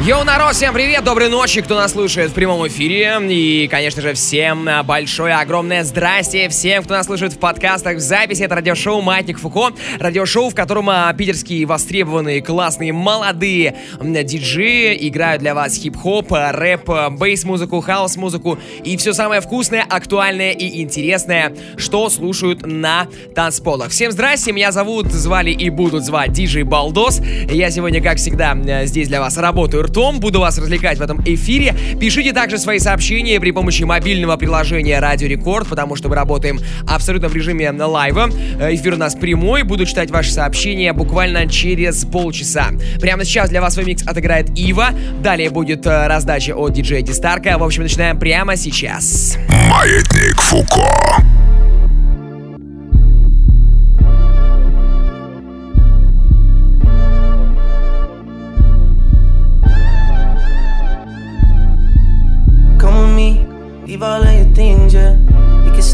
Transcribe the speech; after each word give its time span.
Йоу, 0.00 0.24
народ, 0.24 0.54
всем 0.54 0.74
привет, 0.74 1.04
доброй 1.04 1.28
ночи, 1.28 1.60
кто 1.60 1.76
нас 1.76 1.92
слушает 1.92 2.32
в 2.32 2.34
прямом 2.34 2.66
эфире. 2.66 3.18
И, 3.28 3.68
конечно 3.68 4.02
же, 4.02 4.14
всем 4.14 4.68
большое, 4.84 5.36
огромное 5.36 5.84
здрасте 5.84 6.48
всем, 6.48 6.82
кто 6.82 6.94
нас 6.94 7.06
слушает 7.06 7.34
в 7.34 7.38
подкастах, 7.38 7.98
в 7.98 8.00
записи. 8.00 8.42
Это 8.42 8.56
радиошоу 8.56 9.00
«Маятник 9.00 9.38
Фуко». 9.38 9.70
Радиошоу, 10.00 10.48
в 10.50 10.56
котором 10.56 10.90
а, 10.90 11.12
питерские 11.12 11.66
востребованные, 11.66 12.42
классные, 12.42 12.92
молодые 12.92 13.76
диджеи 14.00 15.08
играют 15.08 15.40
для 15.40 15.54
вас 15.54 15.76
хип-хоп, 15.76 16.32
рэп, 16.32 17.12
бейс-музыку, 17.12 17.80
хаос-музыку 17.80 18.58
и 18.82 18.96
все 18.96 19.12
самое 19.12 19.40
вкусное, 19.40 19.86
актуальное 19.88 20.50
и 20.50 20.82
интересное, 20.82 21.54
что 21.76 22.10
слушают 22.10 22.66
на 22.66 23.06
танцполах. 23.36 23.90
Всем 23.90 24.10
здрасте, 24.10 24.50
меня 24.50 24.72
зовут, 24.72 25.12
звали 25.12 25.50
и 25.52 25.70
будут 25.70 26.04
звать 26.04 26.32
диджей 26.32 26.64
Балдос. 26.64 27.20
Я 27.48 27.70
сегодня, 27.70 28.02
как 28.02 28.16
всегда, 28.16 28.56
здесь 28.84 29.06
для 29.06 29.20
вас 29.20 29.36
работаю 29.36 29.91
ртом. 29.92 30.20
Буду 30.20 30.40
вас 30.40 30.58
развлекать 30.58 30.98
в 30.98 31.02
этом 31.02 31.22
эфире. 31.26 31.74
Пишите 32.00 32.32
также 32.32 32.58
свои 32.58 32.78
сообщения 32.78 33.38
при 33.38 33.50
помощи 33.50 33.82
мобильного 33.82 34.36
приложения 34.36 34.98
Радио 34.98 35.28
Рекорд, 35.28 35.68
потому 35.68 35.96
что 35.96 36.08
мы 36.08 36.14
работаем 36.14 36.58
абсолютно 36.88 37.28
в 37.28 37.34
режиме 37.34 37.70
лайва. 37.70 38.30
Э, 38.58 38.74
эфир 38.74 38.94
у 38.94 38.96
нас 38.96 39.14
прямой. 39.14 39.64
Буду 39.64 39.84
читать 39.84 40.10
ваши 40.10 40.30
сообщения 40.30 40.92
буквально 40.94 41.46
через 41.46 42.04
полчаса. 42.06 42.68
Прямо 43.00 43.24
сейчас 43.24 43.50
для 43.50 43.60
вас 43.60 43.74
свой 43.74 43.84
микс 43.84 44.02
отыграет 44.06 44.58
Ива. 44.58 44.88
Далее 45.22 45.50
будет 45.50 45.86
э, 45.86 46.06
раздача 46.06 46.54
от 46.56 46.72
диджея 46.72 47.02
Дистарка. 47.02 47.58
В 47.58 47.62
общем, 47.62 47.82
начинаем 47.82 48.18
прямо 48.18 48.56
сейчас. 48.56 49.36
Маятник 49.68 50.40
Фуко. 50.40 51.31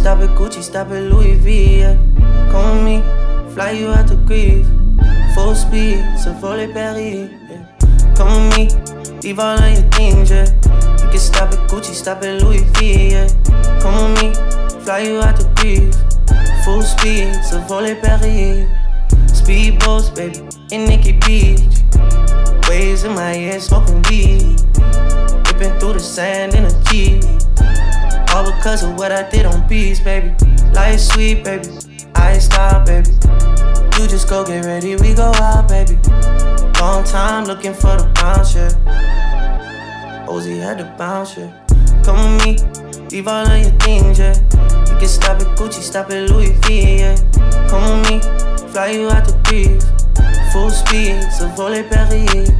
Stop 0.09 0.21
at 0.21 0.39
Gucci, 0.39 0.63
stop 0.63 0.89
at 0.89 1.03
Louis 1.03 1.35
V, 1.35 1.81
yeah. 1.81 1.95
Come 2.51 2.83
with 2.83 3.05
me, 3.05 3.53
fly 3.53 3.73
you 3.73 3.89
out 3.89 4.09
to 4.09 4.17
Greece. 4.17 4.67
Full 5.35 5.55
speed, 5.55 6.03
so 6.17 6.33
volley 6.33 6.73
Paris, 6.73 7.29
yeah. 7.51 8.15
Come 8.17 8.49
with 8.49 8.57
me, 8.57 9.21
leave 9.21 9.39
all 9.39 9.59
of 9.59 9.71
your 9.71 9.83
things, 9.93 10.31
yeah. 10.31 10.47
You 11.03 11.11
can 11.11 11.19
stop 11.19 11.53
at 11.53 11.59
Gucci, 11.69 11.93
stop 11.93 12.23
at 12.23 12.43
Louis 12.43 12.65
V, 12.79 13.11
yeah. 13.11 13.29
Come 13.83 14.15
with 14.15 14.23
me, 14.23 14.81
fly 14.81 15.01
you 15.01 15.21
out 15.21 15.37
to 15.41 15.45
Greece. 15.57 15.95
Full 16.65 16.81
speed, 16.81 17.35
so 17.45 17.61
volley 17.69 17.95
Paris. 17.95 18.67
Speedboats, 19.29 20.09
baby, 20.17 20.39
in 20.75 20.89
Nikki 20.89 21.13
Beach. 21.21 21.61
Waves 22.67 23.05
in 23.05 23.13
my 23.13 23.35
head, 23.35 23.61
smoking 23.61 24.01
weed. 24.09 24.57
Ripping 25.45 25.79
through 25.79 25.93
the 25.93 26.01
sand 26.01 26.55
in 26.55 26.65
a 26.65 26.85
Jeep. 26.85 27.38
All 28.39 28.45
because 28.45 28.85
of 28.85 28.97
what 28.97 29.11
I 29.11 29.29
did 29.29 29.47
on 29.47 29.67
beats, 29.67 29.99
baby. 29.99 30.33
Life 30.73 31.01
sweet, 31.01 31.43
baby. 31.43 31.71
I 32.15 32.39
stop, 32.39 32.87
baby. 32.87 33.11
You 33.99 34.07
just 34.07 34.29
go 34.29 34.45
get 34.47 34.65
ready, 34.65 34.95
we 34.95 35.13
go 35.13 35.33
out, 35.43 35.69
baby. 35.69 35.99
Long 36.79 37.03
time 37.03 37.47
looking 37.47 37.75
for 37.75 37.97
the 37.97 38.09
bounce, 38.15 38.55
yeah. 38.55 38.71
Ozzy 40.29 40.63
had 40.63 40.79
to 40.79 40.85
bounce, 40.97 41.37
yeah. 41.37 41.51
Come 42.05 42.37
with 42.37 42.45
me, 42.45 43.07
leave 43.11 43.27
all 43.27 43.45
of 43.45 43.61
your 43.61 43.73
things, 43.81 44.21
yeah. 44.21 44.35
You 44.87 44.97
can 45.01 45.09
stop 45.09 45.41
at 45.41 45.59
Gucci, 45.59 45.83
stop 45.83 46.09
at 46.13 46.31
Louis 46.31 46.53
V, 46.63 46.99
yeah. 46.99 47.17
Come 47.69 48.03
with 48.03 48.09
me, 48.09 48.69
fly 48.71 48.91
you 48.91 49.11
out 49.11 49.27
the 49.27 49.35
breeze. 49.43 49.85
Full 50.53 50.71
speed, 50.71 51.29
so 51.33 51.49
volley 51.57 51.83
Paris. 51.83 52.51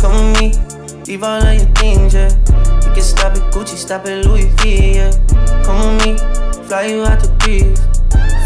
Come 0.00 0.32
with 0.32 0.40
me, 0.40 0.63
leave 1.06 1.22
all 1.22 1.42
of 1.42 1.54
your 1.54 1.66
things, 1.74 2.14
yeah 2.14 2.28
You 2.84 2.92
can 2.92 3.02
stop 3.02 3.32
at 3.32 3.52
Gucci, 3.52 3.76
stop 3.76 4.06
at 4.06 4.24
Louis 4.24 4.46
V, 4.62 4.94
yeah. 4.96 5.10
Come 5.64 5.96
with 5.96 6.06
me, 6.06 6.64
fly 6.66 6.86
you 6.86 7.04
out 7.04 7.20
to 7.20 7.28
breeze. 7.40 7.80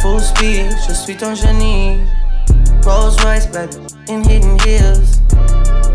Full 0.03 0.21
speed, 0.21 0.71
je 0.87 0.95
suis 0.95 1.17
ton 1.17 1.35
génie. 1.35 2.07
Rolls 2.85 3.23
Royce, 3.25 3.47
baby, 3.47 3.77
in 4.09 4.23
hidden 4.25 4.59
hills. 4.61 5.19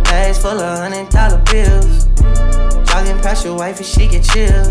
Bags 0.04 0.38
full 0.40 0.60
of 0.60 0.80
hundred 0.80 1.10
dollar 1.10 1.42
bills. 1.52 2.06
Jogging 2.90 3.20
past 3.22 3.46
your 3.46 3.58
wife 3.58 3.78
and 3.78 3.86
she 3.86 4.08
get 4.08 4.24
chill. 4.24 4.66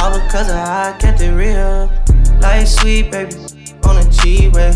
All 0.00 0.12
because 0.12 0.48
of 0.48 0.56
how 0.56 0.92
I 0.94 0.96
kept 1.00 1.20
it 1.20 1.32
real. 1.32 1.90
Life 2.40 2.68
sweet, 2.68 3.10
baby, 3.10 3.34
on 3.84 3.96
a 3.96 4.04
G-Way. 4.10 4.74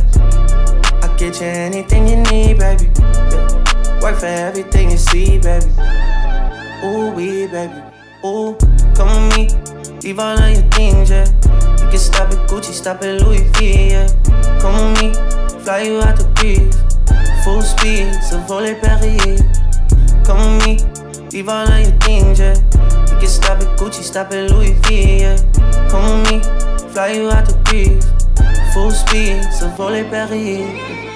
I 1.03 1.15
get 1.17 1.41
you 1.41 1.47
anything 1.47 2.09
you 2.09 2.17
need, 2.17 2.59
baby. 2.59 2.91
Yeah. 2.99 3.72
Work 4.03 4.19
for 4.19 4.27
everything 4.27 4.91
you 4.91 4.97
see, 4.97 5.39
baby. 5.39 5.67
Ooh, 6.85 7.13
we, 7.13 7.47
baby. 7.47 7.73
Ooh, 8.25 8.57
come 8.97 9.29
with 9.29 9.37
me, 9.37 9.49
leave 10.03 10.19
all 10.19 10.37
of 10.37 10.51
your 10.51 10.63
things, 10.71 11.09
yeah. 11.09 11.25
You 11.79 11.89
can 11.89 11.99
stop 11.99 12.29
at 12.33 12.49
Gucci, 12.49 12.73
stop 12.73 13.01
at 13.05 13.23
Louis 13.23 13.49
V, 13.55 13.91
yeah. 13.91 14.09
Come 14.61 14.95
with 14.95 15.03
me, 15.03 15.61
fly 15.63 15.83
you 15.83 16.01
out 16.01 16.17
the 16.17 16.27
breeze. 16.35 16.83
Full 17.45 17.63
speed, 17.63 18.13
so 18.25 18.41
volley 18.41 18.75
Paris. 18.75 19.41
Come 20.27 20.59
with 20.59 20.67
me, 20.67 21.29
leave 21.31 21.49
all 21.49 21.71
of 21.71 21.81
your 21.81 21.93
things, 22.01 22.41
yeah. 22.41 22.57
You 23.09 23.19
can 23.21 23.29
stop 23.29 23.61
at 23.61 23.79
Gucci, 23.79 24.03
stop 24.03 24.33
at 24.33 24.51
Louis 24.51 24.73
V, 24.83 25.21
yeah. 25.21 25.37
Come 25.89 26.23
with 26.23 26.33
me, 26.33 26.91
fly 26.91 27.13
you 27.13 27.31
out 27.31 27.47
the 27.47 27.55
breeze. 27.67 28.05
Full 28.75 28.91
speed, 28.91 29.45
so 29.53 29.69
volley 29.77 30.03
Paris. 30.03 31.12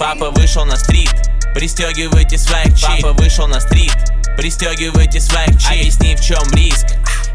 Папа 0.00 0.30
вышел 0.30 0.64
на 0.64 0.76
стрит, 0.78 1.14
пристегивайте 1.54 2.38
свайк 2.38 2.72
Папа 2.80 3.12
вышел 3.12 3.46
на 3.46 3.60
стрит, 3.60 3.94
пристегивайте 4.34 5.20
свайк 5.20 5.50
Объясни 5.70 6.16
в 6.16 6.22
чем 6.22 6.42
риск. 6.54 6.86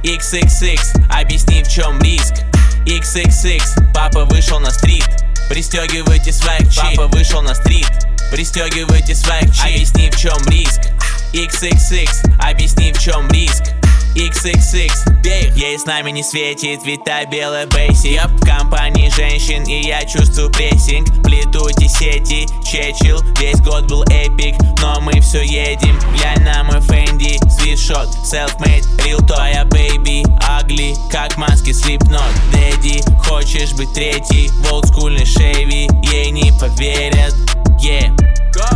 XXX, 0.02 0.80
объясни 1.12 1.62
в 1.62 1.68
чем 1.68 2.00
риск. 2.00 2.34
XXX, 2.88 3.94
папа 3.94 4.26
вышел 4.26 4.60
на 4.60 4.72
стрит. 4.72 5.08
Пристегивайте 5.48 6.32
свайк 6.32 6.68
Папа 6.76 7.06
вышел 7.06 7.44
на 7.44 7.54
стрит. 7.54 7.92
Пристегивайте 8.32 9.14
свайк 9.14 9.48
Объясни 9.64 10.10
в 10.10 10.18
чем 10.18 10.44
риск. 10.48 10.82
XXX, 11.34 12.36
объясни 12.40 12.92
в 12.92 13.00
чем 13.00 13.30
риск 13.30 13.64
XXX 14.16 15.22
Бей 15.22 15.52
Ей 15.56 15.78
с 15.78 15.86
нами 15.86 16.12
не 16.12 16.24
светит, 16.24 16.84
ведь 16.86 17.04
та 17.04 17.26
белая 17.26 17.68
бейси. 17.68 18.16
Yep. 18.16 18.38
В 18.42 18.46
компании 18.46 19.10
женщин 19.10 19.64
и 19.64 19.86
я 19.86 20.06
чувствую 20.06 20.50
прессинг. 20.52 21.08
Плетуйте 21.24 21.88
сети, 21.90 22.48
чечил 22.64 23.20
Весь 23.40 23.60
год 23.62 23.90
был 23.90 24.04
эпик, 24.04 24.56
но 24.82 25.00
мы 25.02 25.20
все 25.20 25.42
едем. 25.42 26.00
Глянь 26.16 26.44
на 26.44 26.64
мой 26.64 26.80
Фэнди, 26.82 27.38
свитшот 27.50 28.10
Self-made, 28.24 28.86
real 29.06 29.26
твоя 29.26 29.64
baby 29.64 30.24
Ugly, 30.60 30.96
как 31.12 31.38
маски 31.38 31.72
Slipknot. 31.72 32.22
Дэдди, 32.54 33.02
хочешь 33.20 33.74
быть 33.74 33.94
третий? 33.94 34.50
В 34.50 34.72
олдскульной 34.72 35.26
шейви, 35.26 35.90
ей 36.04 36.32
не 36.32 36.52
поверят. 36.54 37.36
Yeah 37.82 38.25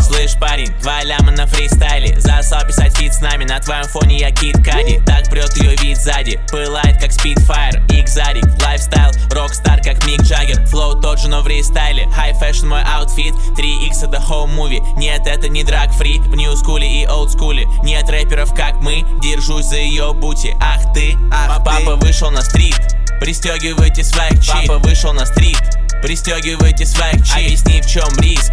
Слышь, 0.02 0.34
парень, 0.40 0.74
два 0.82 1.04
ляма 1.04 1.32
на 1.32 1.48
фристайле. 1.48 2.20
Засал 2.20 2.66
писать 2.68 2.98
фит 2.98 3.14
с 3.14 3.22
нами, 3.22 3.46
на 3.46 3.60
твоем 3.60 3.86
фоне 3.86 4.18
я 4.18 4.32
кит 4.32 4.58
Кади 4.64 5.02
Так 5.06 5.30
прет 5.30 5.56
ее 5.58 5.76
вид 5.78 5.98
сзади, 5.98 6.40
пылает 6.52 7.00
как 7.00 7.12
спидфайр 7.14 7.82
Икзарик, 7.90 8.46
лайфстайл, 8.62 9.12
рокстар 9.32 9.82
как 9.82 10.06
Мик 10.06 10.22
Джаггер. 10.22 10.66
Флоу 10.68 11.00
тот 11.00 11.20
же, 11.20 11.30
но 11.30 11.42
в 11.42 11.48
рестайле. 11.48 12.04
High 12.06 12.40
fashion 12.40 12.66
мой 12.68 12.84
аутфит, 12.84 13.34
3x 13.58 14.08
это 14.08 14.18
home 14.18 14.54
movie. 14.56 14.82
Нет, 14.98 15.22
это 15.26 15.48
не 15.48 15.64
драг 15.64 15.92
фри, 15.94 16.20
в 16.20 16.36
нью 16.36 16.56
скуле 16.58 17.02
и 17.02 17.08
олд 17.08 17.32
скуле 17.32 17.66
Нет 17.84 18.10
рэперов 18.10 18.54
как 18.54 18.76
мы, 18.82 19.06
держусь 19.22 19.66
за 19.66 19.78
ее 19.78 20.14
бути. 20.14 20.56
Ах 20.60 20.94
ты, 20.94 21.16
ах 21.32 21.64
Папа 21.64 21.98
ты. 21.98 22.06
вышел 22.06 22.32
на 22.32 22.42
стрит, 22.42 22.80
пристегивайте 23.22 24.04
свайк 24.04 24.40
Папа 24.46 24.78
вышел 24.80 25.14
на 25.14 25.26
стрит, 25.26 25.62
пристегивайте 26.02 26.86
свайк 26.86 27.22
Объясни 27.34 27.82
в 27.82 27.88
чем 27.88 28.10
риск 28.20 28.52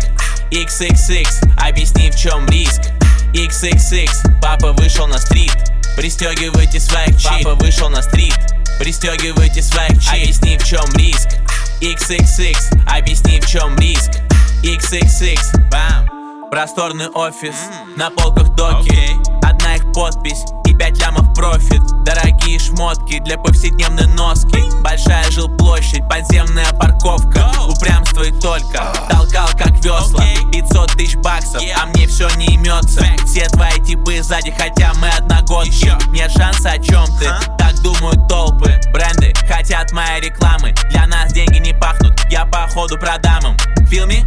XXX, 0.50 1.26
объясни 1.56 2.10
в 2.10 2.16
чем 2.16 2.46
риск. 2.46 2.80
XXX, 3.32 4.40
папа 4.40 4.72
вышел 4.72 5.06
на 5.06 5.18
стрит. 5.18 5.56
Пристегивайте 5.96 6.78
свайк 6.78 7.18
чип 7.18 7.44
Папа 7.44 7.54
вышел 7.54 7.88
на 7.88 8.02
стрит. 8.02 8.38
Пристегивайте 8.78 9.62
свайк 9.62 10.00
чип 10.00 10.12
Объясни 10.12 10.58
в 10.58 10.64
чем 10.64 10.84
риск. 10.94 11.28
XXX, 11.80 12.56
объясни 12.86 13.40
в 13.40 13.46
чем 13.46 13.76
риск. 13.76 14.10
XXX, 14.62 15.68
бам 15.70 16.15
Просторный 16.56 17.08
офис, 17.08 17.54
на 17.96 18.08
полках 18.08 18.48
доки. 18.54 18.98
Одна 19.44 19.76
их 19.76 19.92
подпись 19.92 20.42
и 20.64 20.74
пять 20.74 20.98
прямо 20.98 21.18
в 21.18 21.34
профит. 21.34 21.82
Дорогие 22.02 22.58
шмотки 22.58 23.18
для 23.18 23.36
повседневной 23.36 24.06
носки. 24.14 24.62
Большая 24.80 25.30
жилплощадь, 25.30 26.08
подземная 26.08 26.72
парковка. 26.80 27.52
Упрямство 27.68 28.22
и 28.22 28.32
только. 28.40 28.90
Толкал 29.10 29.48
как 29.48 29.72
весла. 29.84 30.24
500 30.50 30.92
тысяч 30.92 31.16
баксов, 31.16 31.62
а 31.78 31.84
мне 31.88 32.06
все 32.06 32.26
не 32.36 32.46
имется 32.46 33.04
Все 33.26 33.46
твои 33.48 33.78
типы 33.84 34.22
сзади, 34.22 34.50
хотя 34.58 34.94
мы 34.94 35.10
одногодки. 35.10 35.92
Нет 36.08 36.30
шанса 36.32 36.70
о 36.70 36.78
чем 36.78 37.04
ты, 37.18 37.26
так 37.58 37.78
думают 37.82 38.28
толпы. 38.30 38.80
Бренды 38.94 39.34
хотят 39.46 39.92
моей 39.92 40.22
рекламы. 40.22 40.74
Для 40.88 41.06
нас 41.06 41.34
деньги 41.34 41.58
не 41.58 41.74
пахнут, 41.74 42.18
я 42.30 42.46
походу 42.46 42.96
продам 42.96 43.40
им. 43.44 43.56
Feel 43.90 44.08
me? 44.08 44.26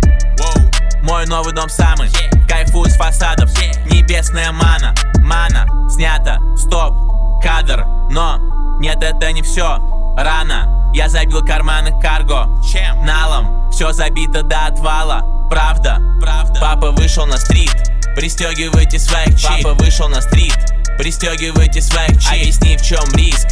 Мой 1.03 1.25
новый 1.25 1.53
дом 1.53 1.69
самый. 1.69 2.09
Кайфую 2.47 2.89
с 2.89 2.95
фасадов. 2.95 3.49
Небесная 3.85 4.51
мана. 4.51 4.93
Мана. 5.19 5.67
Снято 5.89 6.39
Стоп. 6.57 6.93
Кадр. 7.41 7.85
Но 8.09 8.77
Нет, 8.79 9.01
это 9.01 9.31
не 9.31 9.41
все 9.41 9.77
Рано. 10.17 10.91
Я 10.93 11.07
забил 11.07 11.45
карманы 11.45 11.99
карго. 12.01 12.49
Чем? 12.69 13.05
Налом. 13.05 13.69
Все 13.71 13.91
забито 13.93 14.43
до 14.43 14.65
отвала. 14.65 15.47
Правда. 15.49 16.01
Правда. 16.19 16.59
Папа 16.59 16.91
вышел 16.91 17.25
на 17.25 17.37
стрит. 17.37 17.75
Пристегивайте 18.15 18.99
своих 18.99 19.39
чип 19.39 19.63
Папа 19.63 19.73
вышел 19.75 20.09
на 20.09 20.21
стрит. 20.21 20.57
Пристегивайте 20.97 21.81
своих 21.81 22.21
чип 22.21 22.33
Объясни 22.33 22.75
в 22.75 22.81
чем 22.81 23.03
риск. 23.15 23.47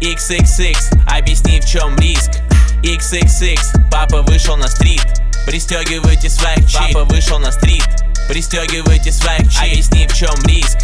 XXX 0.00 0.76
Объясни 1.08 1.60
в 1.60 1.64
чем 1.64 1.96
риск. 1.96 2.30
XXX 2.82 3.88
Папа 3.90 4.22
вышел 4.22 4.56
на 4.56 4.68
стрит 4.68 5.20
Пристегивайте 5.45 6.29
своих 6.29 6.67
чип 6.69 6.93
Папа 6.93 7.03
вышел 7.05 7.39
на 7.39 7.51
стрит 7.51 7.87
Пристегивайте 8.27 9.11
своих 9.11 9.51
чип 9.51 9.61
Объясни 9.61 10.07
в 10.07 10.13
чем 10.13 10.33
риск 10.45 10.77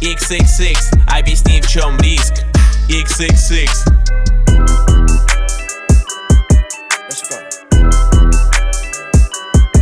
XXX 0.00 0.76
Объясни 1.06 1.60
в 1.60 1.68
чем 1.68 1.98
риск 1.98 2.34
XXX 2.88 3.70
Let's 7.08 7.22
go. 7.28 7.36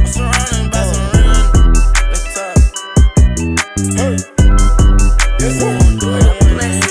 Surrounded 0.07 0.71
by 0.71 0.83
some 0.85 1.07
real. 1.13 1.45
Let's 2.11 2.35
talk. 2.35 2.57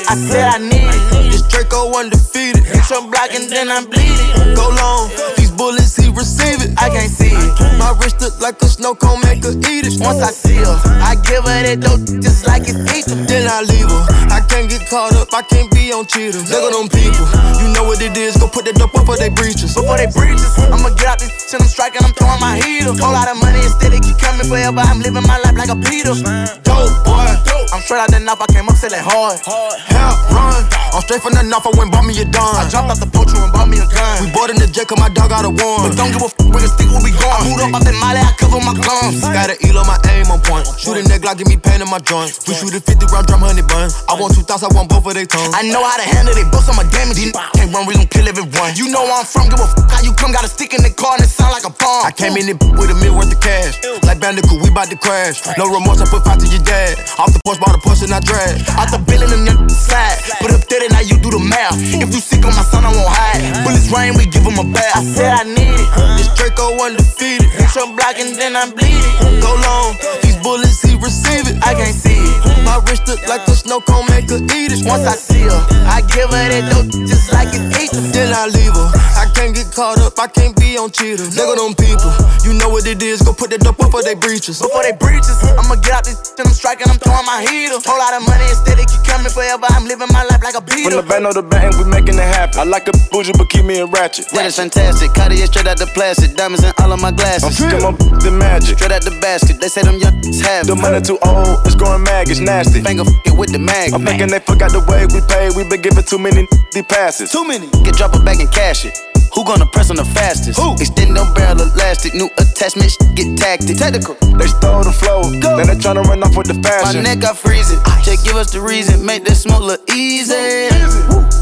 I 0.09 0.15
said 0.15 0.47
I 0.47 0.57
need 0.59 0.89
it. 0.89 1.31
This 1.31 1.41
Draco 1.43 1.97
undefeated. 1.97 2.63
Hit 2.63 2.89
your 2.89 3.01
block 3.09 3.29
and 3.33 3.49
then 3.49 3.69
I 3.69 3.85
bleed 3.85 4.19
it. 4.19 4.55
Go 4.55 4.69
long. 4.69 5.09
These 5.37 5.51
bullets 5.51 5.95
he 5.95 6.09
receive 6.09 6.61
it. 6.61 6.66
I 6.78 6.88
can't 6.90 7.10
see 7.10 7.34
it. 7.34 7.52
My 7.78 7.90
wrist 7.98 8.20
look 8.20 8.38
like 8.40 8.62
a 8.62 8.68
snow 8.70 8.94
cone, 8.94 9.20
make 9.26 9.42
her 9.42 9.54
eat 9.66 9.86
it. 9.86 9.98
Once 9.98 10.22
I 10.22 10.30
see 10.30 10.62
her, 10.62 10.78
I 11.02 11.18
give 11.26 11.42
her 11.42 11.58
that 11.66 11.82
dope 11.82 12.06
just 12.22 12.46
like 12.46 12.70
it's 12.70 12.78
ether. 12.94 13.18
Then 13.26 13.50
I 13.50 13.66
leave 13.66 13.90
her. 13.90 14.02
I 14.30 14.40
can't 14.46 14.70
get 14.70 14.86
caught 14.86 15.14
up. 15.18 15.28
I 15.34 15.42
can't 15.42 15.70
be 15.74 15.90
on 15.90 16.06
cheaters. 16.06 16.46
Look 16.50 16.62
at 16.62 16.72
them 16.72 16.86
people. 16.86 17.26
You 17.58 17.74
know 17.74 17.82
what 17.82 17.98
it 18.00 18.16
is. 18.16 18.38
Go 18.38 18.46
put 18.46 18.64
that 18.70 18.78
dope 18.78 18.94
up 18.94 19.06
for 19.06 19.18
they 19.18 19.28
breaches. 19.28 19.74
Before 19.74 19.98
they 19.98 20.06
breaches, 20.06 20.54
I'ma 20.70 20.94
get 20.94 21.10
out 21.10 21.18
this 21.18 21.34
shit. 21.50 21.60
I'm 21.60 21.66
striking. 21.66 22.02
I'm 22.06 22.14
throwing 22.14 22.40
my 22.40 22.54
heater. 22.62 22.94
Whole 22.94 23.10
lot 23.10 23.26
of 23.26 23.42
money 23.42 23.58
instead 23.58 23.92
it 23.92 24.02
keep 24.06 24.18
coming 24.18 24.46
forever. 24.46 24.78
I'm 24.78 25.02
living 25.02 25.26
my 25.26 25.38
life 25.42 25.58
like 25.58 25.74
a 25.74 25.78
Peter. 25.82 26.14
Dope 26.62 26.94
boy. 27.02 27.47
I'm 27.72 27.80
straight 27.84 28.00
out 28.00 28.10
the 28.10 28.20
knife. 28.20 28.40
I 28.40 28.46
came 28.48 28.68
up 28.68 28.76
selling 28.76 29.02
hard. 29.04 29.36
Hell 29.44 30.16
run. 30.32 30.64
I'm 30.94 31.02
straight 31.04 31.20
from 31.20 31.36
the 31.36 31.44
knife. 31.44 31.66
I 31.68 31.72
went 31.76 31.92
bought 31.92 32.08
me 32.08 32.16
a 32.16 32.24
dime. 32.24 32.56
I 32.56 32.64
jumped 32.68 32.88
out 32.88 33.00
the 33.00 33.08
poacher 33.12 33.36
and 33.36 33.52
bought 33.52 33.68
me 33.68 33.76
a 33.76 33.86
gun. 33.86 34.24
We 34.24 34.32
bought 34.32 34.48
in 34.48 34.56
the 34.56 34.66
jet 34.66 34.88
'cause 34.88 34.96
my 34.96 35.12
dog 35.12 35.28
got 35.28 35.44
a 35.44 35.52
one. 35.52 35.84
But 35.84 35.96
don't 36.00 36.12
give 36.12 36.24
a 36.24 36.32
f 36.32 36.34
with 36.48 36.64
a 36.64 36.70
stick 36.72 36.88
where 36.88 37.04
we 37.04 37.12
going. 37.12 37.28
I 37.28 37.44
moved 37.44 37.60
up 37.60 37.76
out 37.76 37.84
that 37.84 37.96
molly. 38.00 38.24
I 38.24 38.32
cover 38.40 38.60
my 38.64 38.72
guns. 38.72 39.20
Got 39.20 39.52
an 39.52 39.58
elo, 39.68 39.84
my 39.84 40.00
aim 40.08 40.30
on 40.32 40.40
point. 40.40 40.64
Shoot 40.80 40.96
a 40.96 41.02
neck, 41.04 41.20
give 41.36 41.46
me 41.46 41.56
pain 41.60 41.84
in 41.84 41.88
my 41.92 42.00
joint. 42.00 42.32
We 42.48 42.54
shoot 42.56 42.72
a 42.72 42.80
50 42.80 43.04
round 43.12 43.26
drum, 43.28 43.44
honey 43.44 43.62
bun. 43.62 43.92
I 44.08 44.14
want 44.16 44.34
two 44.34 44.42
thoughts, 44.42 44.64
I 44.64 44.72
want 44.72 44.88
both 44.88 45.04
of 45.04 45.12
they 45.14 45.26
tongues. 45.26 45.52
I 45.52 45.62
know 45.68 45.84
how 45.84 45.96
to 46.00 46.08
handle 46.08 46.34
they 46.34 46.44
books, 46.48 46.68
I'm 46.72 46.78
a 46.80 46.84
damage. 46.88 47.20
These 47.20 47.32
Can't 47.52 47.72
run, 47.74 47.84
we 47.84 47.94
gon' 47.94 48.08
kill 48.08 48.26
everyone. 48.26 48.72
You 48.76 48.88
know 48.88 49.04
where 49.04 49.20
I'm 49.20 49.26
from, 49.26 49.48
give 49.52 49.60
a 49.60 49.68
f 49.68 49.76
how 49.92 50.00
you 50.00 50.12
come. 50.16 50.32
Got 50.32 50.44
a 50.44 50.48
stick 50.48 50.72
in 50.72 50.82
the 50.82 50.90
car 50.90 51.14
and 51.16 51.24
it 51.24 51.30
sound 51.30 51.52
like 51.52 51.64
a 51.64 51.70
bomb. 51.70 52.06
I 52.06 52.12
came 52.12 52.36
in 52.36 52.48
it 52.48 52.56
with 52.80 52.90
a 52.90 52.94
mil 52.94 53.14
worth 53.14 53.32
of 53.32 53.40
cash. 53.40 53.76
Like 54.08 54.20
Bandicoot, 54.20 54.62
we 54.62 54.70
bout 54.70 54.88
to 54.88 54.96
crash. 54.96 55.42
No 55.58 55.68
remorse, 55.68 56.00
I 56.00 56.06
put 56.06 56.24
five 56.24 56.38
to 56.38 56.46
your 56.46 56.62
dad. 56.64 56.96
Off 57.18 57.32
the 57.32 57.40
porch, 57.44 57.57
bought 57.58 57.74
a 57.74 57.80
Porsche 57.82 58.06
and 58.06 58.14
I 58.14 58.20
drag. 58.20 58.62
Out 58.78 58.90
the 58.90 58.98
building, 59.02 59.30
them 59.30 59.44
young 59.46 59.68
slide. 59.68 60.18
Put 60.40 60.54
up 60.54 60.62
30, 60.64 60.94
now 60.94 61.02
you 61.02 61.18
do 61.18 61.30
the 61.34 61.42
math. 61.42 61.76
If 61.78 62.14
you 62.14 62.22
sick 62.22 62.46
on 62.46 62.54
my 62.54 62.62
son, 62.62 62.86
I 62.86 62.94
won't 62.94 63.10
hide. 63.10 63.42
Bullets 63.66 63.90
rain, 63.90 64.14
we 64.14 64.26
give 64.26 64.46
him 64.46 64.58
a 64.58 64.66
bath. 64.66 64.96
I 64.96 65.02
said 65.02 65.32
I 65.34 65.44
need 65.44 65.74
it. 65.74 65.88
This 66.16 66.30
Draco 66.38 66.78
undefeated. 66.78 67.50
Hit 67.50 67.74
your 67.74 67.90
block 67.94 68.16
and 68.18 68.38
then 68.38 68.54
I 68.54 68.70
bleed 68.70 69.02
it. 69.02 69.42
Go 69.42 69.50
long, 69.58 69.98
these 70.22 70.38
bullets 70.40 70.80
he 70.82 70.94
receive 71.02 71.50
it. 71.50 71.58
I 71.66 71.74
can't 71.74 71.94
see 71.94 72.16
it. 72.16 72.64
My 72.64 72.78
wrist 72.86 73.08
look 73.10 73.20
like 73.26 73.42
a 73.48 73.54
snow 73.54 73.80
cone, 73.82 74.06
make 74.10 74.30
her 74.30 74.40
eat 74.54 74.70
it. 74.72 74.86
Once 74.86 75.04
I 75.06 75.16
see 75.18 75.42
her, 75.42 75.60
I 75.90 76.00
give 76.14 76.30
her 76.30 76.46
that 76.48 76.64
dope 76.70 76.90
just 77.08 77.32
like 77.34 77.50
it's 77.50 77.66
ether. 77.74 78.00
Then 78.14 78.30
I 78.32 78.46
leave 78.46 78.72
her. 78.72 78.88
I 79.18 79.26
can't 79.34 79.54
get 79.54 79.72
caught 79.74 79.98
up, 79.98 80.14
I 80.18 80.28
can't 80.28 80.54
be 80.54 80.78
on 80.78 80.90
cheaters. 80.90 81.34
Look 81.36 81.50
at 81.50 81.58
them 81.58 81.74
people, 81.74 82.12
you 82.46 82.54
know 82.54 82.68
what 82.68 82.86
it 82.86 83.02
is. 83.02 83.22
Go 83.22 83.32
put 83.32 83.50
that 83.50 83.60
dope 83.60 83.80
up 83.82 83.90
for 83.90 84.02
they 84.02 84.14
breaches. 84.14 84.60
Before 84.62 84.82
they 84.82 84.92
breaches, 84.92 85.34
I'ma 85.58 85.74
get 85.82 85.92
out 85.92 86.04
this 86.04 86.20
shit, 86.22 86.46
I'm 86.46 86.52
striking, 86.52 86.86
I'm 86.86 86.98
throwing 87.02 87.26
my 87.26 87.42
heater. 87.48 87.80
Whole 87.82 87.98
lot 87.98 88.14
of 88.14 88.22
money 88.28 88.44
instead, 88.48 88.78
it 88.78 88.88
keep 88.88 89.02
coming 89.04 89.32
forever. 89.32 89.66
I'm 89.72 89.84
living 89.88 90.08
my 90.12 90.24
life 90.28 90.42
like 90.44 90.54
a 90.54 90.62
From 90.62 90.94
the 90.94 91.02
van 91.02 91.26
or 91.26 91.32
the 91.32 91.42
bank, 91.42 91.76
we 91.80 91.84
making 91.88 92.20
it 92.20 92.28
happen. 92.28 92.60
I 92.60 92.64
like 92.64 92.88
a 92.88 92.94
bougie, 93.10 93.32
but 93.36 93.48
keep 93.48 93.64
me 93.64 93.80
a 93.80 93.86
ratchet. 93.86 94.28
That 94.30 94.46
is 94.46 94.56
fantastic. 94.56 95.12
Cartier 95.14 95.46
straight 95.46 95.66
out 95.66 95.78
the 95.78 95.86
plastic. 95.96 96.36
Diamonds 96.36 96.64
in 96.64 96.72
all 96.78 96.92
of 96.92 97.00
my 97.00 97.10
glasses. 97.10 97.48
I'm 97.48 97.54
glasses. 97.56 97.72
sick 97.72 97.82
of 97.82 97.96
my 98.12 98.18
the 98.18 98.30
magic. 98.30 98.76
Straight 98.78 98.92
out 98.92 99.02
the 99.02 99.16
basket. 99.20 99.60
They 99.60 99.68
say 99.68 99.82
them 99.82 99.98
young 99.98 100.14
have 100.44 100.64
it. 100.64 100.68
The 100.68 100.76
money 100.76 101.00
too 101.00 101.18
old, 101.24 101.64
it's 101.66 101.74
growing 101.74 102.02
mag, 102.04 102.28
it's 102.28 102.40
nasty. 102.40 102.82
Finger 102.82 103.02
f***ing 103.02 103.36
with 103.36 103.52
the 103.52 103.58
mag. 103.58 103.92
I'm 103.92 104.04
thinking 104.04 104.28
they 104.28 104.40
forgot 104.40 104.72
the 104.72 104.84
way 104.84 105.06
we 105.08 105.20
pay. 105.26 105.50
We 105.56 105.68
been 105.68 105.80
giving 105.80 106.04
too 106.04 106.18
many 106.18 106.46
the 106.72 106.84
passes. 106.88 107.30
Too 107.32 107.46
many. 107.46 107.68
Get 107.84 107.96
drop 107.96 108.14
it 108.14 108.24
back 108.24 108.40
and 108.40 108.50
cash 108.52 108.84
it. 108.84 109.07
Who 109.34 109.44
gonna 109.44 109.66
press 109.66 109.90
on 109.90 109.96
the 109.96 110.04
fastest? 110.04 110.58
Who? 110.58 110.74
Extend 110.74 111.16
them 111.16 111.32
barrel 111.34 111.60
elastic. 111.62 112.14
New 112.14 112.28
attachments 112.38 112.96
get 113.14 113.36
tactic. 113.38 113.76
Technical. 113.76 114.14
They 114.36 114.46
stole 114.46 114.84
the 114.84 114.92
flow, 114.92 115.22
Go. 115.40 115.56
now 115.58 115.64
they 115.66 115.78
tryna 115.78 116.04
run 116.04 116.22
off 116.22 116.36
with 116.36 116.48
the 116.48 116.58
fashion. 116.62 117.02
My 117.02 117.14
neck 117.14 117.20
got 117.20 117.36
freezing. 117.36 117.78
Just 118.02 118.24
give 118.24 118.36
us 118.36 118.52
the 118.52 118.60
reason. 118.60 119.04
Make 119.04 119.24
this 119.24 119.42
smoke 119.42 119.62
look 119.62 119.88
easy. 119.90 120.68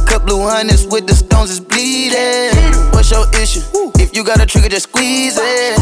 Cut 0.07 0.25
blue 0.27 0.43
hundreds 0.47 0.87
with 0.87 1.07
the 1.07 1.15
stones 1.15 1.51
is 1.51 1.61
bleeding. 1.61 2.53
What's 2.93 3.11
your 3.11 3.27
issue? 3.41 3.61
If 3.99 4.15
you 4.17 4.25
got 4.25 4.41
a 4.41 4.47
trigger, 4.47 4.69
just 4.69 4.89
squeeze 4.89 5.37
it. 5.39 5.79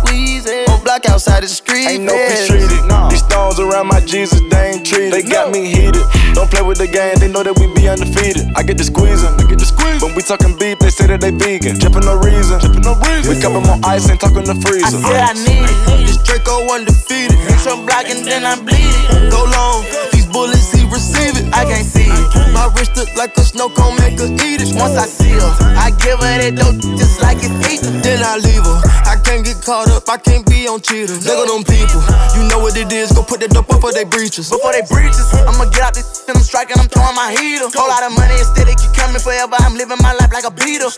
Squeeze 0.00 0.46
it. 0.46 0.68
On 0.68 0.82
block 0.84 1.06
outside 1.08 1.42
the 1.42 1.48
street. 1.48 1.86
Ain't 1.88 2.04
no 2.04 2.12
peace 2.12 2.46
treated. 2.46 2.70
These 3.10 3.24
stones 3.24 3.58
around 3.58 3.88
my 3.88 4.00
Jesus, 4.00 4.40
they 4.50 4.70
ain't 4.72 4.86
treated. 4.86 5.12
They 5.12 5.22
got 5.22 5.50
me 5.50 5.66
heated. 5.66 6.02
Don't 6.34 6.50
play 6.50 6.62
with 6.62 6.78
the 6.78 6.88
game, 6.88 7.14
they 7.18 7.30
know 7.30 7.42
that 7.42 7.56
we 7.58 7.66
be 7.74 7.88
undefeated. 7.88 8.50
I 8.56 8.62
get 8.62 8.76
the 8.76 8.84
squeezing, 8.84 9.30
I 9.38 9.44
get 9.48 9.58
the 9.58 9.64
squeeze. 9.66 10.02
When 10.02 10.14
we 10.14 10.22
talking 10.22 10.56
beef, 10.58 10.78
they 10.78 10.90
say 10.90 11.06
that 11.06 11.20
they 11.24 11.30
vegan. 11.32 11.78
Drippin' 11.78 12.04
no 12.04 12.20
reason, 12.20 12.60
drippin' 12.60 12.82
no 12.82 12.94
reason. 13.00 13.32
We 13.32 13.40
cuppin' 13.40 13.64
more 13.64 13.80
ice 13.84 14.08
and 14.08 14.20
talking 14.20 14.44
the 14.44 14.56
freezer. 14.60 15.00
I 15.00 15.00
freezer. 15.00 15.08
said 15.08 15.24
I 15.24 15.32
need 15.32 15.64
it. 15.64 16.06
This 16.06 16.18
Draco 16.20 16.68
undefeated. 16.68 17.38
Hit 17.38 17.64
your 17.64 17.80
block 17.86 18.04
and 18.12 18.26
then 18.26 18.44
I 18.44 18.60
bleed 18.60 18.92
it. 19.08 19.32
Go 19.32 19.44
long, 19.48 19.84
these 20.12 20.23
bullets 20.34 20.74
he 20.74 20.82
receive 20.90 21.38
it. 21.38 21.46
I 21.54 21.62
can't 21.62 21.86
see 21.86 22.10
it. 22.10 22.26
My 22.50 22.66
wrist 22.74 22.98
look 22.98 23.08
like 23.14 23.38
a 23.38 23.46
snow 23.46 23.70
cone, 23.70 23.94
make 24.02 24.18
her 24.18 24.26
eat 24.42 24.58
it. 24.58 24.74
Once 24.74 24.98
I 24.98 25.06
see 25.06 25.30
her, 25.30 25.52
I 25.78 25.94
give 26.02 26.18
her 26.18 26.34
that 26.42 26.58
dope 26.58 26.82
just 26.98 27.22
like 27.22 27.38
it's 27.38 27.54
ether. 27.70 27.94
Then 28.02 28.18
I 28.26 28.42
leave 28.42 28.66
her. 28.66 28.78
I 29.06 29.14
can't 29.22 29.46
get 29.46 29.62
caught 29.62 29.86
up, 29.94 30.10
I 30.10 30.18
can't 30.18 30.42
be 30.44 30.66
on 30.66 30.82
cheaters. 30.82 31.22
Look 31.22 31.38
at 31.38 31.46
them 31.46 31.62
people, 31.62 32.02
you 32.34 32.42
know 32.50 32.58
what 32.58 32.74
it 32.74 32.90
is. 32.90 33.14
Go 33.14 33.22
put 33.22 33.38
that 33.46 33.54
dope 33.54 33.70
up 33.70 33.80
for 33.80 33.94
they 33.94 34.02
breaches. 34.02 34.50
Before 34.50 34.74
they 34.74 34.82
breaches, 34.90 35.30
I'ma 35.46 35.70
get 35.70 35.86
out 35.86 35.94
this 35.94 36.26
and 36.26 36.36
I'm 36.36 36.42
striking, 36.42 36.76
I'm 36.82 36.90
throwing 36.90 37.14
my 37.14 37.30
heater. 37.30 37.70
Whole 37.70 37.86
lot 37.86 38.02
of 38.02 38.10
money 38.18 38.34
instead, 38.34 38.66
it 38.66 38.74
keep 38.74 38.90
coming 38.92 39.22
forever. 39.22 39.54
I'm 39.62 39.78
living 39.78 40.02
my 40.02 40.12
life 40.18 40.34
like 40.34 40.44
a 40.44 40.50
beater. 40.50 40.90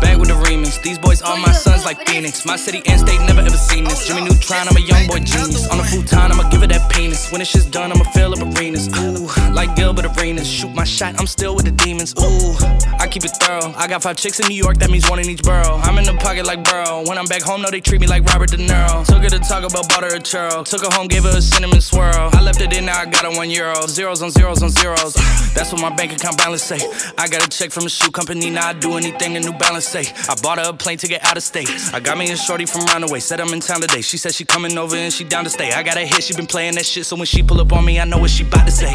Back 0.00 0.16
with 0.18 0.28
the 0.28 0.38
remix. 0.44 0.80
These 0.82 0.98
boys 0.98 1.22
are 1.22 1.36
my 1.36 1.52
sons 1.52 1.84
like 1.84 2.06
Phoenix. 2.06 2.44
My 2.44 2.56
city 2.56 2.82
and 2.86 3.00
state 3.00 3.20
never 3.26 3.40
ever 3.40 3.56
seen 3.56 3.84
this. 3.84 4.06
Jimmy 4.06 4.22
Neutron, 4.22 4.68
I'm 4.68 4.76
a 4.76 4.80
young 4.80 5.06
boy 5.08 5.20
genius. 5.20 5.68
On 5.68 5.78
the 5.78 5.84
futon, 5.84 6.32
I'ma 6.32 6.48
give 6.50 6.62
it 6.62 6.68
that 6.70 6.90
penis. 6.92 7.30
When 7.32 7.40
this 7.40 7.48
shit's 7.48 7.66
done, 7.66 7.92
I'ma 7.92 8.04
fill 8.12 8.32
up 8.32 8.45
arenas. 8.54 8.88
Ooh, 8.98 9.28
like 9.52 9.74
Gilbert 9.76 10.06
Arenas. 10.16 10.48
Shoot 10.48 10.74
my 10.74 10.84
shot, 10.84 11.18
I'm 11.18 11.26
still 11.26 11.54
with 11.54 11.64
the 11.64 11.72
demons. 11.72 12.14
Ooh, 12.18 12.54
I 12.98 13.06
keep 13.08 13.24
it 13.24 13.32
thorough. 13.40 13.72
I 13.76 13.86
got 13.86 14.02
five 14.02 14.16
chicks 14.16 14.40
in 14.40 14.48
New 14.48 14.56
York, 14.56 14.78
that 14.78 14.90
means 14.90 15.08
one 15.08 15.18
in 15.18 15.28
each 15.28 15.42
borough. 15.42 15.76
I'm 15.82 15.98
in 15.98 16.04
the 16.04 16.14
pocket 16.14 16.46
like 16.46 16.64
Burrow. 16.64 17.04
When 17.06 17.18
I'm 17.18 17.26
back 17.26 17.42
home, 17.42 17.62
no, 17.62 17.70
they 17.70 17.80
treat 17.80 18.00
me 18.00 18.06
like 18.06 18.24
Robert 18.24 18.50
De 18.50 18.56
Niro. 18.56 19.04
Took 19.06 19.22
her 19.22 19.30
to 19.30 19.38
Bell, 19.38 19.82
bought 19.88 20.02
her 20.02 20.16
a 20.16 20.20
churro. 20.20 20.64
Took 20.64 20.82
her 20.84 20.90
home, 20.90 21.08
gave 21.08 21.24
her 21.24 21.36
a 21.36 21.42
cinnamon 21.42 21.80
swirl. 21.80 22.30
I 22.32 22.40
left 22.40 22.60
it 22.60 22.72
in, 22.72 22.86
now 22.86 23.00
I 23.00 23.06
got 23.06 23.24
her 23.24 23.36
one 23.36 23.50
euro. 23.50 23.86
Zeros 23.86 24.22
on 24.22 24.30
zeros 24.30 24.62
on 24.62 24.70
zeros. 24.70 25.14
That's 25.54 25.72
what 25.72 25.80
my 25.80 25.94
bank 25.94 26.12
account 26.12 26.36
balance 26.38 26.62
say. 26.62 26.78
I 27.16 27.28
got 27.28 27.44
a 27.44 27.48
check 27.48 27.70
from 27.70 27.86
a 27.86 27.88
shoe 27.88 28.10
company, 28.10 28.50
now 28.50 28.68
I 28.68 28.72
do 28.72 28.96
anything 28.96 29.34
the 29.34 29.40
New 29.40 29.52
Balance 29.58 29.86
say. 29.86 30.04
I 30.28 30.34
bought 30.42 30.58
her 30.58 30.70
a 30.70 30.72
plane 30.72 30.98
ticket 30.98 31.24
out 31.24 31.36
of 31.36 31.42
state. 31.42 31.68
I 31.92 32.00
got 32.00 32.18
me 32.18 32.30
a 32.30 32.36
shorty 32.36 32.66
from 32.66 32.82
Roundaway, 32.82 33.20
said 33.20 33.40
I'm 33.40 33.52
in 33.52 33.60
town 33.60 33.80
today. 33.80 34.00
She 34.00 34.16
said 34.16 34.34
she 34.34 34.44
coming 34.44 34.76
over 34.78 34.96
and 34.96 35.12
she 35.12 35.24
down 35.24 35.44
to 35.44 35.50
stay. 35.50 35.72
I 35.72 35.82
got 35.82 35.96
a 35.96 36.00
hit, 36.00 36.22
she 36.24 36.34
been 36.34 36.46
playing 36.46 36.74
that 36.74 36.86
shit, 36.86 37.06
so 37.06 37.16
when 37.16 37.26
she 37.26 37.42
pull 37.42 37.60
up 37.60 37.72
on 37.72 37.84
me, 37.84 38.00
I 38.00 38.04
know 38.04 38.18
what 38.18 38.30
she 38.36 38.44
bout 38.44 38.66
to 38.66 38.70
say. 38.70 38.92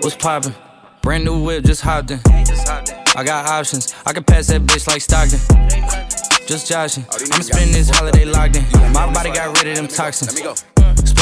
What's 0.00 0.16
poppin'? 0.16 0.54
Brand 1.02 1.24
new 1.24 1.40
whip, 1.42 1.64
just 1.64 1.82
hopped 1.82 2.10
in. 2.10 2.20
I 3.14 3.22
got 3.24 3.46
options, 3.46 3.94
I 4.04 4.12
can 4.12 4.24
pass 4.24 4.48
that 4.48 4.62
bitch 4.62 4.88
like 4.88 5.00
Stockton. 5.00 5.38
Just 6.48 6.68
joshing. 6.68 7.04
I'm 7.32 7.42
spending 7.42 7.72
this 7.72 7.88
holiday 7.90 8.24
locked 8.24 8.56
in. 8.56 8.64
My 8.92 9.12
body 9.12 9.30
got 9.30 9.56
rid 9.58 9.68
of 9.68 9.76
them 9.76 9.88
toxins 9.88 10.71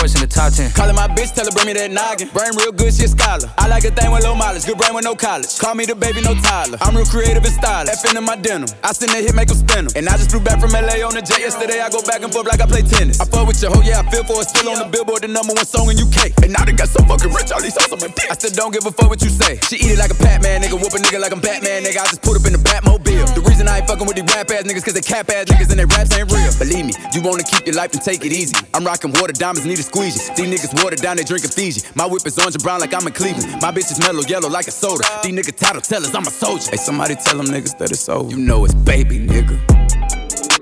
voice 0.00 0.16
in 0.16 0.24
the 0.24 0.32
top 0.32 0.52
10. 0.56 0.72
Calling 0.72 0.96
my 0.96 1.06
bitch, 1.12 1.36
tell 1.36 1.44
her 1.44 1.52
bring 1.52 1.68
me 1.68 1.76
that 1.76 1.92
noggin. 1.92 2.32
Brain 2.32 2.56
real 2.56 2.72
good, 2.72 2.96
she 2.96 3.04
a 3.04 3.08
scholar. 3.12 3.52
I 3.60 3.68
like 3.68 3.84
a 3.84 3.92
thing 3.92 4.08
with 4.08 4.24
low 4.24 4.34
mileage, 4.34 4.64
good 4.64 4.80
brain 4.80 4.96
with 4.96 5.04
no 5.04 5.12
college. 5.14 5.52
Call 5.60 5.76
me 5.76 5.84
the 5.84 5.94
baby, 5.94 6.24
no 6.24 6.32
Tyler. 6.40 6.80
I'm 6.80 6.96
real 6.96 7.04
creative 7.04 7.44
and 7.44 7.52
stylish. 7.52 7.92
F 7.92 8.08
in 8.08 8.16
my 8.24 8.36
denim. 8.40 8.72
I 8.80 8.96
send 8.96 9.12
that 9.12 9.20
hit, 9.20 9.36
make 9.36 9.52
them 9.52 9.60
spin 9.60 9.84
them. 9.84 9.92
And 9.94 10.08
I 10.08 10.16
just 10.16 10.32
flew 10.32 10.40
back 10.40 10.58
from 10.58 10.72
LA 10.72 11.04
on 11.04 11.12
the 11.12 11.20
jet 11.20 11.44
yesterday. 11.44 11.84
I 11.84 11.92
go 11.92 12.00
back 12.08 12.24
and 12.24 12.32
forth 12.32 12.48
like 12.48 12.64
I 12.64 12.66
play 12.66 12.80
tennis. 12.80 13.20
I 13.20 13.28
fuck 13.28 13.44
with 13.44 13.60
your 13.60 13.76
hoe, 13.76 13.84
yeah, 13.84 14.00
I 14.00 14.04
feel 14.08 14.24
for 14.24 14.40
it. 14.40 14.48
Still 14.48 14.72
on 14.72 14.80
the 14.80 14.88
billboard, 14.88 15.20
the 15.20 15.28
number 15.28 15.52
one 15.52 15.68
song 15.68 15.92
in 15.92 16.00
UK. 16.00 16.32
And 16.40 16.56
now 16.56 16.64
they 16.64 16.72
got 16.72 16.88
so 16.88 17.04
fucking 17.04 17.32
rich, 17.36 17.52
all 17.52 17.60
these 17.60 17.76
hoes 17.76 17.92
on 17.92 18.00
my 18.00 18.08
dick. 18.08 18.32
I 18.32 18.34
still 18.40 18.56
don't 18.56 18.72
give 18.72 18.88
a 18.88 18.92
fuck 18.92 19.12
what 19.12 19.20
you 19.20 19.28
say. 19.28 19.60
She 19.68 19.76
eat 19.76 19.92
it 19.92 20.00
like 20.00 20.10
a 20.10 20.18
Batman, 20.24 20.64
nigga. 20.64 20.80
Whoop 20.80 20.96
a 20.96 21.00
nigga 21.02 21.20
like 21.20 21.36
I'm 21.36 21.44
Batman, 21.44 21.84
nigga. 21.84 22.00
I 22.00 22.08
just 22.08 22.24
put 22.24 22.40
up 22.40 22.48
in 22.48 22.56
the 22.56 22.62
Batmobile. 22.64 23.36
The 23.36 23.44
reason 23.44 23.68
I 23.68 23.84
ain't 23.84 23.88
fucking 23.88 24.08
with 24.08 24.16
these 24.16 24.28
rap 24.32 24.48
ass 24.48 24.64
niggas, 24.64 24.84
cause 24.84 24.96
they 24.96 25.04
cap 25.04 25.28
ass 25.28 25.44
niggas 25.52 25.68
and 25.68 25.76
their 25.76 25.90
raps 25.92 26.08
ain't 26.16 26.32
real. 26.32 26.48
Believe 26.56 26.88
me, 26.88 26.94
you 27.12 27.20
wanna 27.20 27.44
keep 27.44 27.68
your 27.68 27.76
life 27.76 27.92
and 27.92 28.00
take 28.00 28.24
it 28.24 28.32
easy. 28.32 28.56
I'm 28.72 28.84
rocking 28.84 29.12
water 29.12 29.36
diamonds, 29.36 29.68
need 29.68 29.78
a 29.78 29.89
squeegee. 29.90 30.22
These 30.36 30.48
niggas 30.52 30.82
watered 30.82 31.00
down, 31.00 31.16
they 31.16 31.24
drink 31.24 31.44
Fiji. 31.50 31.82
My 31.94 32.06
whip 32.06 32.26
is 32.26 32.38
orange 32.38 32.54
and 32.54 32.62
brown 32.62 32.80
like 32.80 32.94
I'm 32.94 33.06
in 33.06 33.12
Cleveland. 33.12 33.60
My 33.60 33.72
bitch 33.72 33.90
is 33.90 33.98
mellow 33.98 34.22
yellow 34.22 34.48
like 34.48 34.68
a 34.68 34.70
soda. 34.70 35.04
These 35.22 35.34
niggas 35.34 35.58
title 35.58 35.82
tellers, 35.82 36.14
I'm 36.14 36.26
a 36.26 36.30
soldier. 36.30 36.70
Hey, 36.70 36.76
somebody 36.76 37.14
tell 37.16 37.36
them 37.36 37.46
niggas 37.46 37.76
that 37.78 37.90
it's 37.90 38.08
over. 38.08 38.30
You 38.30 38.38
know 38.38 38.64
it's 38.64 38.74
baby, 38.74 39.18
nigga. 39.18 39.58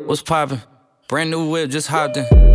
What's 0.07 0.23
poppin'? 0.23 0.63
Brand 1.09 1.31
new 1.31 1.49
whip, 1.51 1.71
just 1.71 1.89
hopped 1.89 2.17
in. 2.17 2.48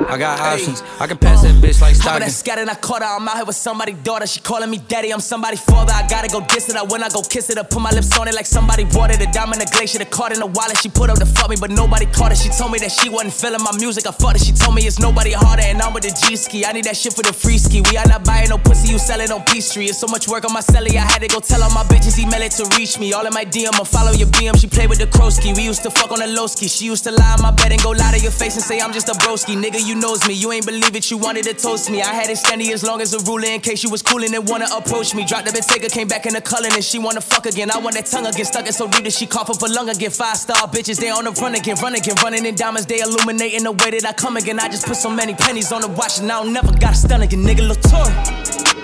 I 0.00 0.18
got 0.18 0.38
options. 0.40 0.82
I 1.00 1.06
can 1.06 1.16
pass 1.18 1.42
that 1.42 1.54
bitch 1.62 1.80
like 1.80 1.94
Stockton. 1.96 2.22
I 2.22 2.26
that 2.26 2.32
scattered, 2.32 2.68
I 2.68 2.74
caught 2.74 3.02
her. 3.02 3.08
I'm 3.08 3.26
out 3.28 3.36
here 3.36 3.44
with 3.44 3.56
somebody's 3.56 3.96
daughter. 3.96 4.26
She 4.26 4.40
calling 4.40 4.68
me 4.70 4.78
daddy. 4.78 5.12
I'm 5.12 5.20
somebody's 5.20 5.60
father. 5.60 5.92
I 5.92 6.06
gotta 6.06 6.28
go 6.28 6.40
diss 6.40 6.68
it. 6.68 6.76
I 6.76 6.82
when 6.82 7.02
I 7.02 7.08
go 7.08 7.22
kiss 7.22 7.48
it. 7.50 7.58
I 7.58 7.62
put 7.62 7.80
my 7.80 7.90
lips 7.90 8.16
on 8.18 8.28
it 8.28 8.34
like 8.34 8.46
somebody 8.46 8.84
watered 8.92 9.20
it. 9.20 9.32
Diamond 9.32 9.62
in 9.62 9.68
a 9.68 9.70
glacier. 9.70 9.98
The 9.98 10.04
card 10.04 10.32
in 10.32 10.42
a 10.42 10.46
wallet. 10.46 10.76
She 10.76 10.88
put 10.88 11.08
up 11.08 11.18
to 11.18 11.26
fuck 11.26 11.48
me, 11.48 11.56
but 11.58 11.70
nobody 11.70 12.06
caught 12.06 12.30
her. 12.30 12.36
She 12.36 12.50
told 12.50 12.72
me 12.72 12.78
that 12.80 12.92
she 12.92 13.08
wasn't 13.08 13.32
feeling 13.32 13.62
my 13.64 13.72
music. 13.78 14.06
I 14.06 14.12
fucked 14.12 14.36
it. 14.36 14.44
She 14.44 14.52
told 14.52 14.74
me 14.74 14.82
it's 14.82 14.98
nobody 14.98 15.32
harder, 15.32 15.62
and 15.64 15.80
I'm 15.80 15.94
with 15.94 16.04
the 16.04 16.12
G 16.12 16.36
ski. 16.36 16.64
I 16.66 16.72
need 16.72 16.84
that 16.84 16.96
shit 16.96 17.14
for 17.14 17.22
the 17.22 17.32
free 17.32 17.58
ski. 17.58 17.80
We 17.80 17.96
are 17.96 18.06
not 18.06 18.24
buying 18.24 18.50
no 18.50 18.58
pussy. 18.58 18.92
You 18.92 18.98
selling 18.98 19.32
on 19.32 19.42
P 19.44 19.60
Street. 19.60 19.90
It's 19.90 20.00
so 20.00 20.06
much 20.06 20.28
work 20.28 20.44
on 20.44 20.52
my 20.52 20.60
celly. 20.60 20.96
I 20.96 21.06
had 21.08 21.22
to 21.22 21.28
go 21.28 21.40
tell 21.40 21.62
all 21.62 21.72
my 21.72 21.84
bitches 21.84 22.18
email 22.18 22.42
it 22.42 22.52
to 22.60 22.68
reach 22.76 22.98
me. 22.98 23.12
All 23.12 23.26
in 23.26 23.32
my 23.32 23.44
DM. 23.44 23.72
I 23.72 23.84
follow 23.84 24.12
your 24.12 24.28
BM. 24.28 24.60
She 24.60 24.66
played 24.66 24.90
with 24.90 24.98
the 24.98 25.06
Krosky. 25.06 25.56
We 25.56 25.64
used 25.64 25.82
to 25.84 25.90
fuck 25.90 26.12
on 26.12 26.20
the 26.20 26.28
low 26.28 26.46
ski. 26.46 26.68
She 26.68 26.84
used 26.84 27.04
to 27.04 27.12
lie 27.12 27.34
on 27.38 27.42
my 27.42 27.50
bed 27.50 27.72
and 27.72 27.82
go 27.82 27.90
lie 27.90 28.12
to 28.12 28.20
your 28.20 28.32
face 28.32 28.54
and 28.56 28.62
say 28.62 28.80
I'm 28.80 28.92
just 28.92 29.08
a 29.08 29.16
broski, 29.24 29.56
nigga 29.56 29.85
you 29.86 29.94
knows 29.94 30.26
me. 30.26 30.34
You 30.34 30.52
ain't 30.52 30.66
believe 30.66 30.96
it, 30.96 31.10
you 31.10 31.16
wanted 31.16 31.44
to 31.44 31.54
toast 31.54 31.90
me. 31.90 32.02
I 32.02 32.12
had 32.12 32.28
it 32.28 32.36
standing 32.36 32.72
as 32.72 32.82
long 32.82 33.00
as 33.00 33.14
a 33.14 33.20
ruler 33.30 33.46
in 33.46 33.60
case 33.60 33.84
you 33.84 33.90
was 33.90 34.02
coolin' 34.02 34.34
and 34.34 34.48
wanna 34.48 34.66
approach 34.74 35.14
me. 35.14 35.24
Dropped 35.24 35.46
the 35.46 35.52
Bentayga, 35.52 35.90
came 35.90 36.08
back 36.08 36.26
in 36.26 36.34
the 36.34 36.40
Cullen 36.40 36.72
and 36.74 36.84
she 36.84 36.98
wanna 36.98 37.20
fuck 37.20 37.46
again. 37.46 37.70
I 37.70 37.78
want 37.78 37.94
that 37.94 38.06
tongue 38.06 38.26
again, 38.26 38.44
stuck 38.44 38.66
it 38.66 38.74
so 38.74 38.88
deep 38.88 39.04
that 39.04 39.12
she 39.12 39.26
cough 39.26 39.48
up 39.48 39.62
a 39.62 39.66
lung 39.66 39.88
again. 39.88 40.10
Five 40.10 40.36
star 40.36 40.56
bitches, 40.68 40.98
they 40.98 41.10
on 41.10 41.24
the 41.24 41.30
run 41.32 41.54
again, 41.54 41.76
run 41.76 41.94
again, 41.94 42.16
running 42.22 42.44
in 42.44 42.54
diamonds. 42.54 42.86
They 42.86 43.00
illuminating 43.00 43.62
the 43.62 43.72
way 43.72 43.90
that 43.90 44.04
I 44.04 44.12
come 44.12 44.36
again. 44.36 44.58
I 44.58 44.68
just 44.68 44.86
put 44.86 44.96
so 44.96 45.10
many 45.10 45.34
pennies 45.34 45.70
on 45.70 45.82
the 45.82 45.88
watch 45.88 46.18
and 46.18 46.30
I 46.30 46.42
don't 46.42 46.52
never 46.52 46.72
got 46.72 46.92
a 46.92 46.96
stun 46.96 47.22
again. 47.22 47.44
Nigga, 47.44 47.68
Latour. 47.68 48.10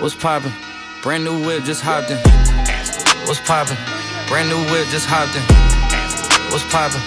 What's 0.01 0.15
poppin'? 0.15 0.53
Brand 1.03 1.25
new 1.25 1.45
whip, 1.45 1.65
just 1.65 1.83
hopped 1.83 2.11
in. 2.11 2.19
What's 3.27 3.41
poppin'? 3.41 3.77
Brand 4.29 4.49
new 4.49 4.61
whip, 4.71 4.87
just 4.89 5.07
hopped 5.07 5.35
in. 5.35 5.43
What's 6.53 6.65
poppin'? 6.71 7.03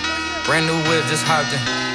Brand 0.46 0.68
new 0.68 0.75
whip, 0.90 1.06
just 1.08 1.24
hopped 1.24 1.54
in. 1.54 1.95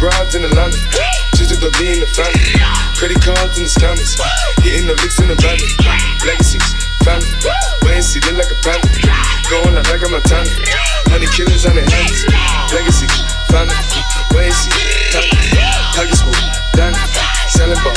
broads 0.00 0.34
in 0.34 0.42
Atlanta, 0.42 0.80
just 1.36 1.52
to 1.52 1.70
be 1.76 1.92
in 1.92 2.00
the 2.00 2.08
family. 2.16 2.56
Credit 2.96 3.20
cards 3.20 3.60
in 3.60 3.68
the 3.68 3.70
scammers, 3.70 4.16
hitting 4.64 4.88
the 4.88 4.96
licks 4.96 5.20
in 5.20 5.28
the 5.28 5.36
van. 5.36 5.60
Legacies, 6.24 6.64
family, 7.04 7.28
wait 7.84 8.00
and 8.00 8.04
see, 8.04 8.18
look 8.24 8.40
like 8.40 8.48
a 8.48 8.58
panda. 8.64 8.88
Going 9.52 9.76
out 9.76 9.84
like 9.92 10.00
a 10.00 10.08
Montana, 10.08 10.48
honey 11.12 11.28
killers 11.28 11.68
on 11.68 11.76
their 11.76 11.84
hands. 11.84 12.24
Legacies, 12.72 13.12
family, 13.52 13.76
wait 14.32 14.48
and 14.48 14.56
see. 14.56 14.72
Pockets 15.92 16.24
full, 16.24 16.32
Danny, 16.72 16.96
selling 17.52 17.76
ball, 17.84 17.92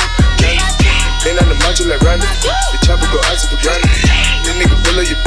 the 1.77 1.89
macho 1.89 1.89
like 1.89 2.01
Randy, 2.05 2.27
the 2.71 2.77
chopper 2.85 3.07
go 3.09 3.19
out 3.25 3.37
to 3.39 3.47
the 3.49 3.57
granny. 3.61 3.87
This 4.45 4.53
nigga 4.57 4.77
pull 4.85 4.99
up 4.99 5.07
your 5.09 5.17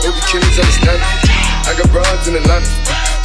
hope 0.00 0.14
the 0.16 0.24
killers 0.24 0.56
understand. 0.56 1.00
I 1.68 1.76
got 1.76 1.88
broads 1.92 2.28
in 2.28 2.36
Atlanta, 2.36 2.68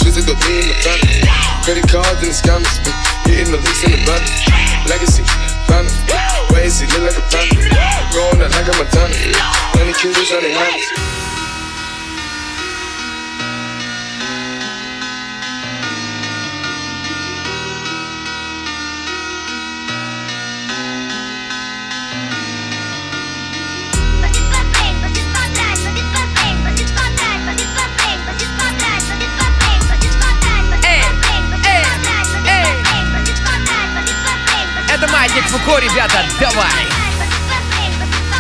just 0.03 0.19
to 0.19 0.23
go 0.27 0.35
be 0.43 0.59
in 0.59 0.67
the 0.67 0.77
family. 0.83 1.23
Credit 1.63 1.87
cards 1.87 2.19
and 2.19 2.31
the 2.31 2.35
scammers, 2.35 2.75
hitting 3.23 3.51
the 3.51 3.59
licks 3.63 3.83
in 3.83 3.91
the 3.91 3.99
van. 4.03 4.21
Legacy, 4.89 5.23
family, 5.71 5.93
wait 6.51 6.67
and 6.67 6.73
see, 6.73 6.87
look 6.91 7.07
like 7.07 7.17
a 7.17 7.23
panda. 7.31 7.63
Going 8.11 8.41
out 8.43 8.51
like 8.51 8.67
a 8.67 8.73
Montana, 8.75 9.15
honey 9.79 9.93
killers 9.93 10.31
on 10.31 10.43
their 10.43 10.51
hands. 10.51 11.12
Это 34.93 35.07
Маятник 35.11 35.43
Фуко, 35.47 35.79
ребята, 35.79 36.23
давай! 36.39 36.69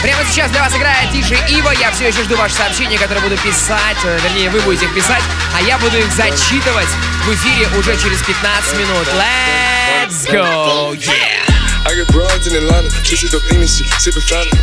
Прямо 0.03 0.23
сейчас 0.29 0.51
для 0.51 0.61
вас 0.61 0.75
играет 0.75 1.11
Тише 1.11 1.35
Ива. 1.49 1.71
Я 1.71 1.91
все 1.91 2.09
еще 2.09 2.23
жду 2.23 2.35
ваши 2.35 2.53
сообщения, 2.55 2.97
которые 2.99 3.23
буду 3.23 3.37
писать. 3.37 3.97
э, 4.03 4.19
Вернее, 4.21 4.49
вы 4.49 4.59
будете 4.61 4.85
их 4.85 4.93
писать, 4.93 5.23
а 5.57 5.61
я 5.61 5.77
буду 5.79 5.97
их 5.97 6.11
зачитывать 6.13 6.89
в 7.25 7.33
эфире 7.33 7.67
уже 7.79 7.95
через 7.97 8.21
15 8.21 8.73
минут. 8.77 9.07
Let's 9.13 10.27
go! 10.29 10.93
Yeah! 10.93 11.41
I 11.85 11.95
got 11.95 12.07
broads 12.13 12.47
in 12.47 12.55
Atlanta, 12.55 12.89
twisted 13.03 13.33
up 13.33 13.43
in 13.51 13.65
shit, 13.67 13.87
sipping 13.99 14.21
fountain. 14.21 14.57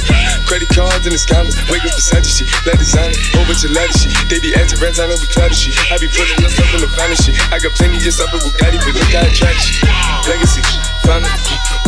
Credit 0.46 0.68
cards 0.68 1.04
in 1.06 1.12
the 1.12 1.18
scammers, 1.18 1.56
wake 1.70 1.84
up 1.84 1.94
beside 1.96 2.24
shit, 2.24 2.48
black 2.64 2.78
designer, 2.78 3.12
whole 3.34 3.44
bunch 3.44 3.64
of 3.64 3.72
ladder 3.72 3.92
shit. 3.92 4.12
They 4.28 4.38
be 4.40 4.54
acting 4.54 4.78
rats, 4.80 5.00
I 5.00 5.06
know 5.06 5.16
we 5.20 5.26
clouded 5.26 5.56
shit. 5.56 5.74
I 5.92 5.98
be 5.98 6.08
putting 6.08 6.44
us 6.46 6.56
up 6.60 6.72
in 6.72 6.80
the 6.80 6.88
finest 6.96 7.24
shit. 7.26 7.36
I 7.52 7.58
got 7.58 7.72
plenty 7.76 7.98
just 7.98 8.20
up 8.20 8.32
in 8.32 8.40
Bugatti, 8.40 8.78
but 8.80 8.94
look 8.94 9.10
how 9.12 9.26
I 9.26 9.32
track 9.36 9.56
shit. 9.60 9.84
Legacy, 10.28 10.62
fountain, 11.10 11.26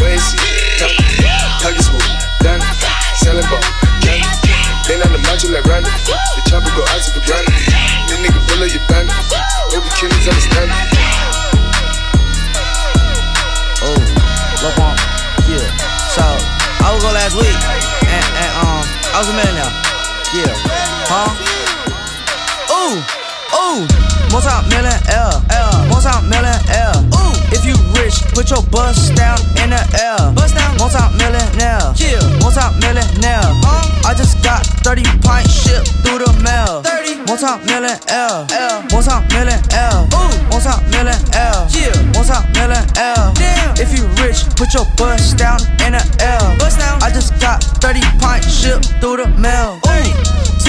wait 0.03 0.19
and 0.19 0.25
see, 0.27 0.43
top, 0.83 0.91
pockets 1.63 1.87
full, 1.87 2.03
Danny, 2.43 2.67
selling 3.23 3.47
ball, 3.47 3.63
candy. 4.03 4.27
Ain't 4.91 4.99
on 5.07 5.15
the 5.15 5.23
macho 5.23 5.47
like 5.55 5.63
Randy, 5.63 5.87
the 5.87 6.43
chopper 6.51 6.75
go 6.75 6.83
out 6.91 6.99
to 7.07 7.11
the 7.15 7.23
granny. 7.23 7.47
This 8.11 8.19
nigga 8.19 8.43
pull 8.51 8.59
up 8.59 8.67
your 8.67 8.83
bandit, 8.91 9.15
the 9.71 9.79
killers 9.95 10.27
understand 10.27 10.75
it. 10.75 10.91
Oh, 13.87 13.95
Lil 14.59 14.75
Pump, 14.75 14.99
yeah. 15.47 15.71
So, 16.11 16.27
I 16.83 16.91
was 16.91 16.99
go 17.07 17.15
last 17.15 17.39
week, 17.39 17.55
and, 18.11 18.27
and 18.27 18.53
um, 18.59 18.83
I 19.15 19.23
was 19.23 19.31
a 19.31 19.35
millionaire, 19.39 19.71
yeah. 20.35 20.51
Huh? 21.07 21.31
Ooh, 22.75 22.99
ooh, 23.55 23.87
multi-millionaire, 24.35 24.99
L, 25.15 25.31
multi-millionaire. 25.87 27.07
Ooh, 27.07 27.07
if 27.07 27.15
you 27.15 27.22
rich, 28.13 28.35
put 28.35 28.51
your 28.51 28.63
bust 28.71 29.15
down 29.15 29.39
in 29.63 29.71
the 29.71 29.83
air. 29.97 30.33
Bust 30.35 30.55
down, 30.55 30.77
multi-millionaire, 30.77 31.93
yeah, 31.97 32.21
multi-millionaire. 32.41 33.49
Huh? 33.65 34.09
I 34.09 34.15
just 34.15 34.43
got 34.43 34.67
30 34.85 35.05
pints 35.23 35.53
shipped 35.53 35.89
through 36.05 36.19
the 36.21 36.33
mail. 36.43 36.83
30, 36.83 37.25
multi-millionaire, 37.25 38.01
L, 38.09 38.47
multi-millionaire. 38.93 40.05
Ooh, 40.13 40.33
multi-millionaire, 40.53 41.67
yeah, 41.73 41.95
multi-millionaire. 42.13 43.33
Damn, 43.35 43.75
if 43.81 43.97
you 43.97 44.05
rich, 44.21 44.45
put 44.57 44.75
your 44.75 44.87
bust 44.97 45.39
down 45.39 45.61
in 45.85 45.97
the 45.97 46.05
air. 46.21 46.43
Bust 46.59 46.79
down, 46.79 47.03
I 47.03 47.11
just 47.11 47.33
got 47.41 47.63
30 47.81 48.01
pints 48.21 48.51
shipped 48.53 48.93
through 49.01 49.25
the 49.25 49.29
mail. 49.41 49.81
Ooh, 49.87 50.13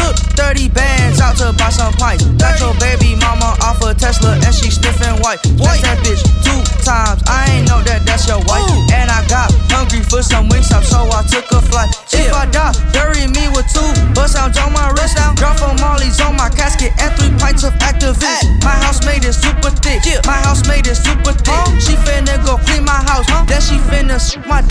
took 0.04 0.16
30 0.36 0.70
bands 0.70 1.20
out 1.22 1.38
to 1.40 1.54
buy 1.56 1.70
some 1.70 1.94
pints. 1.96 2.26
Got 2.36 2.60
your 2.60 2.76
baby 2.80 3.16
mama 3.16 3.56
off 3.64 3.80
a 3.84 3.94
Tesla 3.96 4.36
and 4.44 4.54
she 4.54 4.70
sniffing 4.70 5.16
white. 5.24 5.40
White 5.64 5.80
that 5.88 6.00
bitch 6.04 6.20
two 6.44 6.60
times. 6.84 7.24
I 7.28 7.48
ain't 7.56 7.68
know 7.68 7.80
that 7.88 8.04
that's 8.06 8.28
your 8.28 8.44
wife. 8.44 8.68
And 8.92 9.08
I 9.10 9.24
got 9.32 9.48
hungry 9.72 10.04
for 10.04 10.22
some 10.22 10.50
wings 10.50 10.72
up, 10.72 10.84
so 10.84 11.08
I 11.08 11.24
took 11.24 11.48
a 11.56 11.62
flight. 11.64 11.90
If 12.12 12.34
I 12.34 12.46
die, 12.52 12.74
bury 12.92 13.28
me 13.32 13.48
with 13.56 13.68
two 13.72 13.88
bust 14.14 14.36
sounds 14.36 14.58
on 14.60 14.74
my 14.74 14.92
wrist. 15.00 15.16
Drop 15.40 15.56
for 15.60 15.74
Molly's 15.80 16.20
on 16.20 16.36
my 16.36 16.50
casket 16.50 16.92
and 17.00 17.12
three 17.16 17.32
pints 17.40 17.64
of 17.64 17.74
Actavis. 17.80 18.44
My 18.64 18.76
house 18.84 19.06
made 19.06 19.24
it 19.24 19.34
super 19.34 19.72
thick. 19.72 20.04
My 20.26 20.40
house 20.44 20.68
made 20.68 20.88
it 20.88 20.96
super 21.00 21.32
thick. 21.34 21.64
She 21.80 21.96
finna 22.04 22.36
go 22.46 22.58
clean 22.68 22.84
my 22.84 23.00
house, 23.08 23.26
then 23.48 23.62
she 23.62 23.78
finna 23.88 24.20
s- 24.20 24.36
my. 24.48 24.62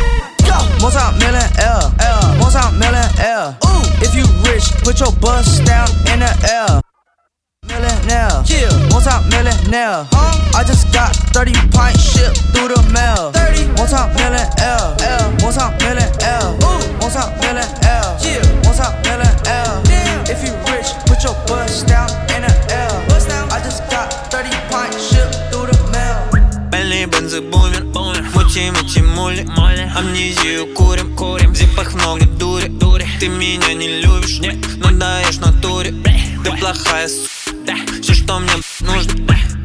multi-millionaire, 0.80 1.88
multi-millionaire. 2.38 3.56
Ooh, 3.64 3.81
if 4.01 4.15
you 4.15 4.25
rich, 4.49 4.71
put 4.83 4.99
your 4.99 5.11
bust 5.19 5.65
down 5.65 5.87
in 6.11 6.19
the 6.19 6.31
air. 6.49 6.81
Millionaire, 7.67 8.43
yeah, 8.47 8.71
multi-millionaire. 8.89 10.07
Huh? 10.11 10.57
I 10.57 10.63
just 10.63 10.91
got 10.93 11.15
30 11.35 11.53
pints 11.75 12.01
shipped 12.01 12.39
through 12.55 12.69
the 12.69 12.81
mail. 12.93 13.31
30, 13.33 13.67
multi-millionaire, 13.75 14.95
multi-millionaire, 15.43 16.47
multi-millionaire, 16.99 18.09
yeah, 18.23 18.41
multi-millionaire. 18.63 19.81
Damn, 19.83 20.23
if 20.31 20.39
you 20.45 20.53
rich, 20.71 20.89
put 21.05 21.23
your 21.23 21.35
bust 21.47 21.87
down 21.87 22.09
in 22.35 22.41
the 22.47 22.53
air. 22.71 22.93
I 23.51 23.59
just 23.63 23.83
got 23.89 24.11
30 24.31 24.49
pints 24.69 25.01
shipped 25.09 25.35
through 25.51 25.67
the 25.67 25.77
mail. 25.91 26.17
Пальные 26.71 27.07
бензы 27.07 27.41
бумер, 27.41 27.83
мучи, 28.35 28.69
мучи, 28.71 28.99
мули 28.99 29.47
Амнезию 29.97 30.73
курим, 30.75 31.00
Плохая, 36.72 37.08
су, 37.08 37.52
да. 37.66 37.74
Все, 38.00 38.14
что 38.14 38.38
мне 38.38 38.52
нужно 38.80 39.12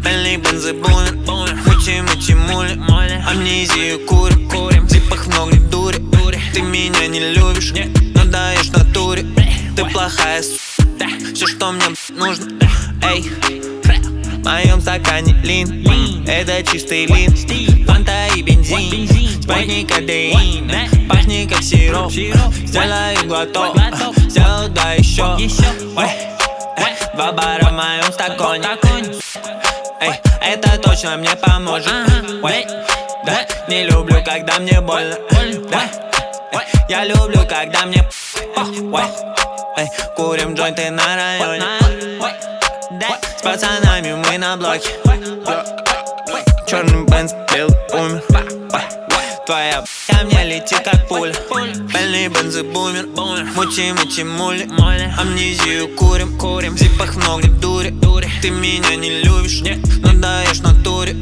Пальные 0.03 0.37
бензы 0.37 0.73
бумер, 0.73 1.15
мучи, 1.15 2.01
мучи, 2.01 2.33
мули. 2.33 2.79
Амнезию 3.27 3.99
курим, 4.05 4.49
курим. 4.49 4.87
Зипах 4.89 5.27
много 5.27 5.55
дури, 5.57 5.97
дури. 5.97 6.39
Ты 6.53 6.61
меня 6.61 7.07
не 7.07 7.33
любишь, 7.33 7.71
нет, 7.71 7.89
но 8.15 8.25
даешь 8.25 8.69
натуре 8.69 9.25
Ты 9.75 9.85
плохая, 9.85 10.41
су, 10.41 10.83
да. 10.99 11.07
Все, 11.33 11.47
что 11.47 11.71
мне 11.71 11.85
нужно 12.09 12.45
Эй, 13.03 13.21
в 13.21 14.43
моем 14.43 14.81
стакане 14.81 15.33
лин. 15.43 16.25
Это 16.27 16.63
чистый 16.69 17.05
лин. 17.05 17.85
Фанта 17.85 18.27
и 18.35 18.41
бензин. 18.41 19.41
Спайк 19.41 19.89
кадеин 19.89 21.07
Пахнет 21.07 21.49
как 21.49 21.63
сироп. 21.63 22.11
Сделаю 22.11 23.27
глоток. 23.27 23.77
Сделаю 24.29 24.69
да 24.69 24.93
еще. 24.93 25.23
Ой, 25.95 26.09
Два 27.13 27.31
бара 27.31 27.65
в 27.65 27.71
моем 27.71 28.13
стакане 28.13 28.67
Эй, 29.99 30.13
это 30.41 30.77
точно 30.77 31.17
мне 31.17 31.35
поможет. 31.35 31.91
Ой, 32.43 32.65
да, 33.25 33.45
не 33.67 33.85
люблю, 33.85 34.23
когда 34.23 34.59
мне 34.59 34.79
больно. 34.81 35.15
Да, 35.69 35.83
я 36.87 37.03
люблю, 37.05 37.45
когда 37.47 37.85
мне 37.85 38.07
Ой, 38.55 39.03
эй, 39.77 39.87
курим 40.15 40.53
джойнты 40.53 40.91
на 40.91 41.15
районе. 41.15 41.63
С 43.37 43.41
пацанами 43.41 44.13
мы 44.13 44.37
на 44.37 44.55
блоке. 44.55 44.89
Черный 46.67 47.05
бенз, 47.05 47.33
белый 47.51 47.75
умер 47.93 48.56
Твоя 49.47 49.85
ко 50.07 50.25
мне 50.25 50.43
летит 50.43 50.81
как 50.83 51.07
пуля 51.07 51.33
Пальный 51.93 52.27
бензы 52.27 52.63
бумер 52.63 53.07
Мучи, 53.55 53.93
мучи, 53.93 54.23
мули. 54.23 54.67
Амнезию 55.17 55.87
курим, 55.95 56.37
курим 56.37 56.77
зипах 56.77 57.15
много 57.15 57.47
дури 57.47 57.95
Ты 58.41 58.49
меня 58.49 58.97
не 58.97 59.21
любишь, 59.21 59.61
нет, 59.61 59.79
но 59.99 60.11
даешь 60.11 60.59
натуре. 60.59 61.15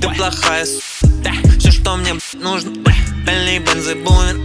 Ты 0.00 0.08
плохая, 0.10 0.64
су, 0.64 0.80
Все, 1.58 1.72
что 1.72 1.96
мне 1.96 2.14
нужно. 2.34 2.70
Пальный 3.26 3.58
бензы 3.58 3.96
бумер 3.96 4.36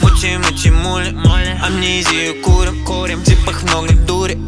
Мучи, 0.00 0.38
мучи, 0.38 0.68
мули. 0.68 1.14
Амнезию 1.62 2.40
курим, 2.40 2.82
курим 2.86 3.22
зипах 3.26 3.62
много 3.64 3.92
дури 3.92 4.38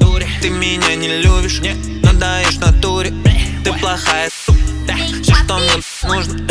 Ты 0.40 0.48
меня 0.48 0.96
не 0.96 1.20
любишь, 1.20 1.60
нет, 1.60 1.76
но 2.02 2.14
даешь 2.14 2.56
натуре. 2.56 3.12
Ты 3.62 3.74
плохая, 3.74 4.30
су, 4.46 4.54
Все, 5.22 5.34
что 5.34 5.58
мне 5.58 5.82
нужно 6.04 6.48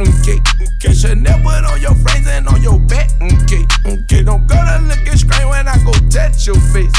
okay. 0.00 0.40
Okay, 0.76 0.94
Chanel 0.94 1.38
put 1.42 1.64
on 1.64 1.80
your 1.80 1.94
frames 1.94 2.26
and 2.28 2.48
on 2.48 2.62
your 2.62 2.78
back, 2.80 3.10
okay. 3.20 3.64
Okay, 3.86 4.22
don't 4.22 4.46
go 4.46 4.54
to 4.54 4.78
looking 4.88 5.16
screen 5.16 5.48
when 5.48 5.68
I 5.68 5.76
go 5.84 5.92
touch 6.08 6.46
your 6.46 6.60
face. 6.72 6.92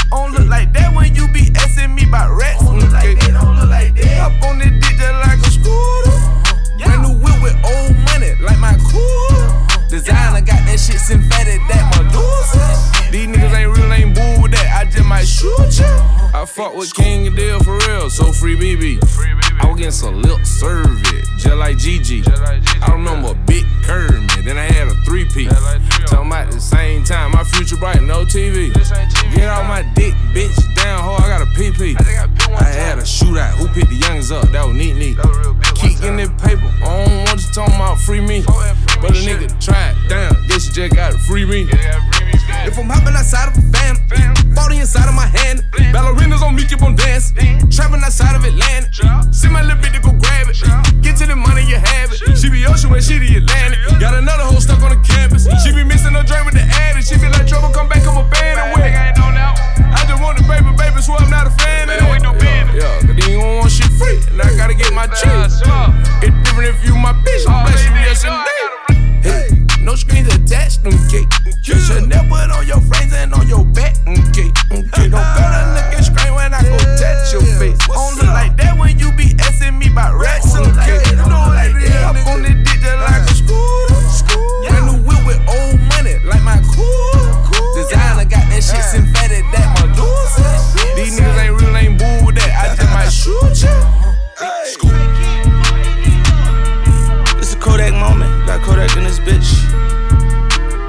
Got 98.55 98.61
Kodak 98.61 98.97
in 98.97 99.03
this 99.03 99.19
bitch. 99.19 99.49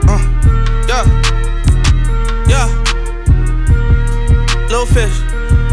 Uh, 0.08 0.18
yeah. 0.88 1.04
Yeah. 2.48 2.66
Little 4.68 4.86
fish. 4.86 5.14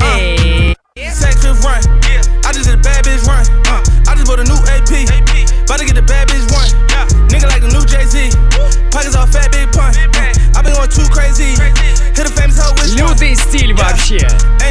Uh. 0.03 0.73
Sex 1.10 1.41
fifth 1.41 1.63
run. 1.65 1.82
I 2.45 2.53
just 2.53 2.69
did 2.69 2.77
a 2.77 2.82
bad 2.82 3.03
bitch 3.05 3.25
run. 3.25 3.41
Uh. 3.65 3.82
I 4.05 4.13
just 4.13 4.27
bought 4.27 4.39
a 4.39 4.43
new 4.43 4.60
AP. 4.69 4.91
About 5.65 5.79
to 5.79 5.86
get 5.86 5.95
the 5.95 6.05
bad 6.05 6.27
bitch 6.29 6.45
one. 6.53 6.69
Nigga 7.29 7.47
like 7.47 7.62
the 7.62 7.69
new 7.73 7.86
Jay 7.86 8.05
Z. 8.05 8.29
Pockets 8.91 9.15
all 9.15 9.25
fat, 9.25 9.51
big 9.51 9.71
pun. 9.71 9.95
Uh. 10.13 10.58
I 10.58 10.62
been 10.62 10.73
going 10.73 10.89
too 10.89 11.08
crazy. 11.10 11.58
Hit 12.13 12.27
a 12.27 12.29
famous 12.29 12.60
hoe 12.60 12.73
with 12.75 12.93
Лютый 12.93 13.36
стиль 13.36 13.73
вообще. 13.73 14.19
Ain't 14.62 14.62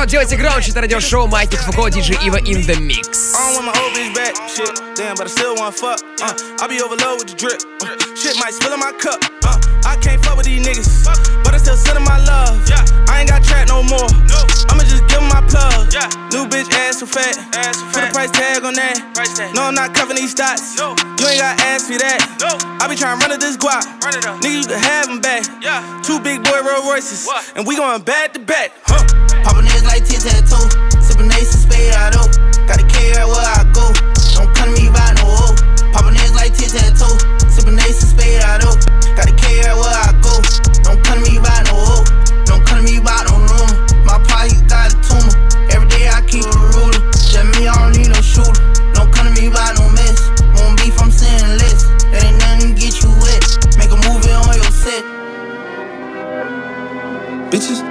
народ, 0.00 0.08
делайте 0.08 0.36
громче. 0.36 0.70
Это 0.70 0.80
радиошоу 0.80 1.26
Маятник 1.26 1.60
Фуко, 1.60 1.88
диджей 1.90 2.18
Ива 2.24 2.36
in 2.36 2.64
the 2.66 2.76
mix. 2.80 3.34
I 3.34 3.54
don't 3.54 3.56
want 3.56 3.66
my 3.66 3.80
old 3.82 3.92
bitch 3.94 4.14
back. 4.14 4.34
Shit, 4.48 4.72
damn, 4.96 5.16
but 5.16 5.26
I 5.26 5.30
still 5.30 5.54
want 5.56 5.76
fuck. 5.76 6.00
Uh, 6.22 6.32
I 6.60 6.66
be 6.68 6.80
overload 6.80 7.18
with 7.18 7.28
the 7.28 7.36
drip. 7.36 7.60
Uh, 7.82 7.96
shit 8.16 8.36
might 8.38 8.54
spill 8.54 8.72
in 8.72 8.80
my 8.80 8.92
cup. 8.92 9.20
Uh, 9.44 9.58
I 9.84 9.96
can't 9.96 10.22
fuck 10.24 10.36
with 10.36 10.46
these 10.46 10.64
niggas, 10.66 11.04
but 11.44 11.54
I 11.54 11.58
still 11.58 11.76
sending 11.76 12.04
my 12.04 12.18
love. 12.24 12.56
I 13.08 13.20
ain't 13.20 13.28
got 13.28 13.42
trap 13.44 13.68
no 13.68 13.82
more. 13.82 14.08
I'ma 14.70 14.82
just 14.84 15.06
give 15.08 15.20
'em 15.20 15.28
my 15.28 15.42
plug. 15.48 15.92
New 16.32 16.46
bitch 16.46 16.72
ass 16.72 17.00
so 17.00 17.06
fat. 17.06 17.36
Put 17.92 18.04
a 18.04 18.10
price 18.12 18.30
tag 18.30 18.64
on 18.64 18.74
that. 18.74 19.52
No, 19.54 19.64
I'm 19.64 19.74
not 19.74 19.94
covering 19.94 20.16
these 20.16 20.34
stats. 20.34 20.76
You 20.78 21.26
ain't 21.28 21.40
got 21.40 21.58
to 21.58 21.64
ask 21.64 21.88
me 21.88 21.96
that. 21.98 22.18
I 22.80 22.88
be 22.88 22.96
trying 22.96 23.18
to 23.18 23.26
run 23.26 23.32
it 23.32 23.40
this 23.40 23.56
guap. 23.56 23.82
Nigga, 24.40 24.62
you 24.62 24.66
can 24.66 24.78
have 24.78 25.08
'em 25.08 25.20
back. 25.20 25.42
Two 26.02 26.18
big 26.20 26.42
boy 26.42 26.60
Rolls 26.62 26.86
Royces, 26.86 27.28
and 27.54 27.66
we 27.66 27.76
going 27.76 28.02
back 28.02 28.32
to 28.34 28.40
back. 28.40 28.72
Huh. 28.86 29.29
Poppin' 29.43 29.65
niggas 29.65 29.85
like 29.85 30.05
tic 30.05 30.21
tac 30.21 30.45
toe. 30.45 30.69
Sippin' 31.01 31.33
ace 31.33 31.53
and 31.53 31.63
spade 31.65 31.93
out 31.95 32.15
of. 32.15 32.29
Gotta 32.67 32.85
carry 32.85 33.17
her 33.17 33.25
where 33.25 33.49
I 33.57 33.65
go. 33.73 33.89
Don't 34.37 34.53
come 34.53 34.69
to 34.69 34.81
me 34.81 34.89
by 34.89 35.13
no 35.17 35.25
hoe. 35.25 35.55
Poppin' 35.91 36.13
nails 36.13 36.35
like 36.37 36.53
tic 36.53 36.69
tac 36.69 36.93
toe. 36.93 37.17
Sippin' 37.49 37.79
ace 37.81 38.01
and 38.05 38.11
spade 38.13 38.41
out 38.45 38.61
of. 38.61 38.77
Gotta 39.17 39.33
carry 39.33 39.65
her 39.65 39.75
where 39.75 39.97
I 40.05 40.13
go. 40.21 40.33
Don't 40.85 41.01
come 41.03 41.23
to 41.23 41.25
me 41.25 41.41
by 41.41 41.57
no 41.65 41.73
hoe. 41.73 42.05
Don't 42.45 42.61
come 42.65 42.79
to 42.79 42.85
me 42.85 43.01
by 43.01 43.17
no 43.25 43.41
room. 43.41 43.69
My 44.05 44.21
pa, 44.29 44.45
he 44.45 44.61
got 44.69 44.93
a 44.93 44.97
tumor. 45.01 45.33
Every 45.73 45.89
day 45.89 46.05
I 46.05 46.21
keep 46.29 46.45
a 46.45 46.57
ruler. 46.77 47.01
Just 47.11 47.41
me, 47.57 47.65
I 47.65 47.73
don't 47.73 47.97
need 47.97 48.13
no 48.13 48.21
shooter. 48.21 48.61
Don't 48.93 49.09
come 49.09 49.25
to 49.25 49.33
me 49.33 49.49
by 49.49 49.73
no 49.73 49.89
mess. 49.89 50.21
Won't 50.53 50.77
beef, 50.77 50.95
I'm 51.01 51.09
saying 51.09 51.57
less. 51.57 51.89
That 52.13 52.23
ain't 52.23 52.37
nothing 52.37 52.75
to 52.75 52.79
get 52.79 52.93
you 53.01 53.09
wet. 53.25 53.41
Make 53.81 53.89
a 53.89 53.99
movie 54.05 54.31
on 54.31 54.53
your 54.53 54.69
set. 54.69 55.01
Bitches. 57.49 57.90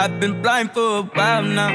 I've 0.00 0.18
been 0.18 0.40
blind 0.40 0.72
for 0.72 1.00
a 1.00 1.02
while 1.02 1.42
now. 1.42 1.68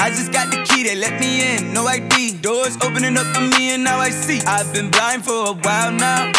I 0.00 0.10
just 0.10 0.32
got 0.32 0.50
the 0.50 0.60
key, 0.64 0.82
they 0.82 0.96
let 0.96 1.20
me 1.20 1.54
in, 1.54 1.72
no 1.72 1.86
ID. 1.86 2.38
Doors 2.42 2.76
opening 2.82 3.16
up 3.16 3.26
for 3.26 3.42
me, 3.42 3.70
and 3.70 3.84
now 3.84 4.00
I 4.00 4.10
see. 4.10 4.40
I've 4.40 4.72
been 4.74 4.90
blind 4.90 5.24
for 5.24 5.50
a 5.50 5.52
while 5.52 5.92
now. 5.92 6.32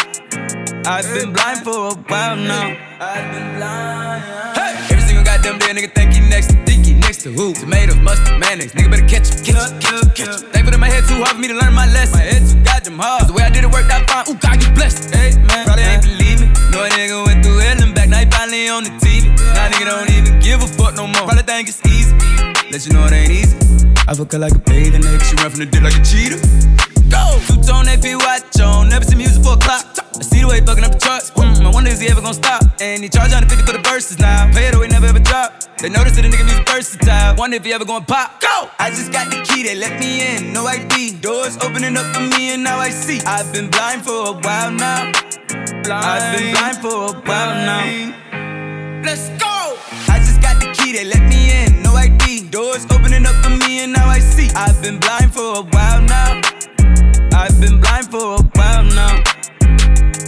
I've 0.84 1.08
been 1.14 1.32
blind 1.32 1.64
for 1.64 1.88
a 1.88 1.94
while 1.94 2.36
now. 2.36 2.76
I've 3.00 3.32
been 3.32 3.56
blind. 3.56 4.22
Hey! 4.54 4.76
Every 4.92 5.00
single 5.00 5.24
goddamn 5.24 5.58
day, 5.58 5.72
nigga 5.72 5.94
think 5.94 6.12
he 6.12 6.20
next 6.20 6.48
to 6.48 6.56
think 6.66 6.84
he 6.84 6.92
next 6.92 7.22
to 7.22 7.32
who? 7.32 7.54
Tomatoes, 7.54 7.96
mustard, 8.00 8.38
mayonnaise. 8.38 8.74
Nigga 8.74 8.90
better 8.90 9.08
catch 9.08 9.32
him, 9.32 9.44
catch 9.46 9.72
him, 9.72 9.80
catch 9.80 10.04
him, 10.04 10.10
catch 10.10 10.42
him. 10.42 10.50
Thankful 10.52 10.72
that 10.72 10.78
my 10.78 10.90
head 10.90 11.08
too 11.08 11.24
hard 11.24 11.36
for 11.36 11.40
me 11.40 11.48
to 11.48 11.54
learn 11.54 11.72
my 11.72 11.86
lesson. 11.86 12.18
My 12.18 12.24
head 12.24 12.44
too 12.44 12.62
goddamn 12.64 12.98
hard. 12.98 13.20
Cause 13.20 13.28
the 13.28 13.32
way 13.32 13.44
I 13.44 13.48
did 13.48 13.64
it 13.64 13.72
worked 13.72 13.90
out 13.90 14.04
fine. 14.10 14.28
Ooh, 14.28 14.36
God, 14.36 14.62
you 14.62 14.70
blessed. 14.72 15.14
Hey, 15.14 15.32
man. 15.40 15.64
Probably 15.64 15.84
ain't 15.84 16.02
believe 16.02 16.40
me. 16.42 16.53
No, 16.74 16.82
a 16.82 16.88
nigga 16.88 17.24
went 17.24 17.44
through 17.44 17.58
hell 17.58 17.80
and 17.80 17.94
back. 17.94 18.08
Now 18.08 18.18
he 18.18 18.26
finally 18.26 18.68
on 18.68 18.82
the 18.82 18.90
TV. 18.98 19.30
Now 19.54 19.70
nigga 19.70 19.86
don't 19.86 20.10
even 20.10 20.40
give 20.40 20.60
a 20.60 20.66
fuck 20.66 20.96
no 20.96 21.06
more. 21.06 21.22
Probably 21.22 21.44
think 21.44 21.68
it's 21.68 21.80
easy. 21.86 22.12
Let 22.72 22.84
you 22.84 22.92
know 22.92 23.06
it 23.06 23.12
ain't 23.12 23.30
easy. 23.30 23.56
I 24.08 24.14
fuck 24.14 24.32
her 24.32 24.38
like 24.40 24.56
a 24.56 24.58
bathing 24.58 25.02
nigga. 25.02 25.22
She 25.22 25.36
run 25.36 25.50
from 25.50 25.60
the 25.60 25.66
dick 25.66 25.82
like 25.82 25.94
a 25.94 26.02
cheetah. 26.02 26.93
Go! 27.14 27.24
Two 27.46 27.62
tone 27.62 27.86
AP 27.86 28.06
watch 28.26 28.58
on. 28.60 28.88
Never 28.88 29.04
see 29.04 29.14
music 29.14 29.42
for 29.44 29.54
a 29.54 29.60
clock. 29.62 29.86
I 30.18 30.22
see 30.22 30.40
the 30.42 30.48
way 30.48 30.60
he 30.60 30.66
fucking 30.66 30.84
up 30.84 30.92
the 30.92 30.98
charts. 30.98 31.30
Hmm, 31.30 31.66
I 31.66 31.70
wonder 31.70 31.90
is 31.90 32.00
he 32.00 32.08
ever 32.08 32.20
gonna 32.20 32.34
stop? 32.34 32.62
And 32.80 33.02
he 33.02 33.08
charge 33.08 33.30
150 33.30 33.66
for 33.66 33.76
the 33.78 33.82
verses 33.88 34.18
now. 34.18 34.50
Pay 34.52 34.68
it 34.68 34.74
away, 34.74 34.88
never 34.88 35.06
ever 35.06 35.18
drop. 35.18 35.62
They 35.78 35.88
notice 35.88 36.14
that 36.16 36.22
the 36.22 36.28
nigga 36.28 36.44
music 36.44 36.66
versatile. 36.68 37.36
Wonder 37.36 37.56
if 37.56 37.64
he 37.64 37.72
ever 37.72 37.84
gonna 37.84 38.04
pop. 38.04 38.40
Go! 38.40 38.70
I 38.78 38.90
just 38.90 39.12
got 39.12 39.30
the 39.30 39.42
key, 39.42 39.62
they 39.62 39.74
let 39.74 39.98
me 40.00 40.22
in. 40.22 40.52
No 40.52 40.66
ID. 40.66 41.18
Doors 41.20 41.56
opening 41.62 41.96
up 41.96 42.06
for 42.14 42.22
me, 42.22 42.54
and 42.54 42.62
now 42.62 42.78
I 42.78 42.90
see. 42.90 43.20
I've 43.26 43.52
been 43.52 43.70
blind 43.70 44.02
for 44.04 44.30
a 44.30 44.32
while 44.32 44.72
now. 44.72 45.12
Blind. 45.82 45.92
I've 45.92 46.38
been 46.38 46.52
blind 46.54 46.76
for 46.78 46.96
a 47.10 47.12
while 47.26 47.54
now. 47.70 47.82
Let's 49.04 49.28
go! 49.42 49.76
I 50.08 50.18
just 50.18 50.40
got 50.40 50.56
the 50.62 50.72
key, 50.76 50.92
they 50.92 51.04
let 51.04 51.22
me 51.28 51.40
in. 51.52 51.82
No 51.82 51.92
ID. 51.94 52.48
Doors 52.48 52.86
opening 52.90 53.26
up 53.26 53.36
for 53.44 53.50
me, 53.50 53.82
and 53.82 53.92
now 53.92 54.08
I 54.08 54.20
see. 54.20 54.48
I've 54.54 54.80
been 54.80 54.98
blind 54.98 55.34
for 55.34 55.58
a 55.58 55.62
while 55.62 56.02
now. 56.02 56.43
I've 57.36 57.60
been 57.60 57.80
blind 57.80 58.10
for 58.10 58.36
a 58.36 58.42
while 58.54 58.84
now. 58.84 59.22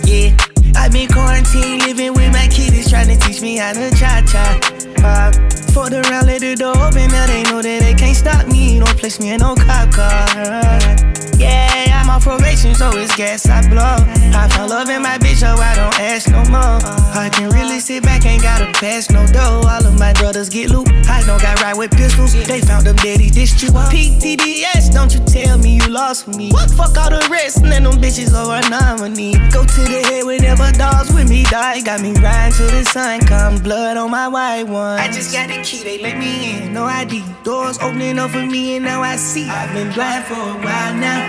Yeah, 0.04 0.36
I've 0.76 0.92
been 0.92 1.08
quarantined, 1.08 1.82
living 1.82 2.12
with 2.14 2.32
my 2.32 2.46
kiddies, 2.48 2.88
trying 2.90 3.08
to 3.08 3.16
teach 3.26 3.40
me 3.40 3.56
how 3.56 3.72
to 3.72 3.90
cha 3.90 4.22
cha. 4.30 4.60
Uh, 5.02 5.32
fucked 5.72 5.92
around, 5.92 6.26
let 6.26 6.40
the 6.40 6.54
door 6.54 6.76
open, 6.76 7.08
now 7.08 7.26
they 7.26 7.42
know 7.44 7.62
that 7.62 7.80
they 7.80 7.94
can't 7.94 8.16
stop 8.16 8.46
me. 8.48 8.78
Don't 8.78 8.96
place 8.98 9.20
me 9.20 9.30
in 9.30 9.40
no 9.40 9.54
cop 9.54 9.90
car. 9.92 11.06
Yeah, 11.38 12.00
I'm 12.00 12.08
on 12.08 12.20
probation, 12.20 12.74
so 12.74 12.90
it's 12.96 13.14
gas 13.14 13.46
I 13.48 13.60
blow. 13.68 13.96
I 14.32 14.48
found 14.48 14.70
love 14.70 14.88
in 14.88 15.02
my 15.02 15.18
bitch, 15.18 15.44
so 15.44 15.48
I 15.48 15.74
don't 15.76 16.00
ask 16.00 16.28
no 16.30 16.42
more. 16.48 16.80
I 17.12 17.28
can 17.32 17.50
really 17.50 17.78
sit 17.78 18.02
back, 18.02 18.24
ain't 18.24 18.42
gotta 18.42 18.72
pass 18.72 19.10
no 19.10 19.26
dough. 19.26 19.60
All 19.68 19.84
of 19.84 19.98
my 19.98 20.14
brothers 20.14 20.48
get 20.48 20.70
loot. 20.70 20.88
I 21.08 21.22
don't 21.26 21.40
got 21.40 21.60
right 21.60 21.76
with 21.76 21.90
pistols. 21.90 22.32
They 22.32 22.60
found 22.60 22.86
them 22.86 22.96
daddy 22.96 23.28
dished 23.28 23.62
you. 23.62 23.68
PTDS, 23.68 24.92
don't 24.94 25.12
you 25.12 25.20
tell 25.26 25.58
me 25.58 25.76
you 25.76 25.88
lost 25.88 26.26
me. 26.28 26.50
What 26.52 26.70
fuck 26.70 26.96
all 26.96 27.10
the 27.10 27.28
rest, 27.30 27.58
and 27.58 27.70
then 27.70 27.84
them 27.84 28.00
bitches 28.00 28.32
over 28.32 28.66
nominee. 28.70 29.36
Go 29.50 29.64
to 29.64 29.80
the 29.84 30.00
head 30.08 30.24
whenever 30.24 30.65
dogs 30.72 31.12
with 31.12 31.28
me 31.28 31.44
die. 31.44 31.80
Got 31.82 32.00
me 32.00 32.12
riding 32.12 32.52
till 32.56 32.70
the 32.70 32.84
sun 32.84 33.20
come, 33.20 33.58
blood 33.58 33.96
on 33.96 34.10
my 34.10 34.28
white 34.28 34.64
one. 34.64 34.98
I 34.98 35.08
just 35.08 35.32
got 35.32 35.48
the 35.48 35.62
key, 35.62 35.82
they 35.82 35.98
let 35.98 36.18
me 36.18 36.58
in, 36.58 36.72
no 36.72 36.84
ID. 36.84 37.22
Doors 37.44 37.78
opening 37.78 38.18
up 38.18 38.30
for 38.30 38.44
me, 38.44 38.76
and 38.76 38.84
now 38.84 39.02
I 39.02 39.16
see. 39.16 39.48
I've 39.48 39.72
been 39.72 39.92
blind 39.92 40.24
for 40.24 40.34
a 40.34 40.54
while 40.64 40.94
now. 40.94 41.20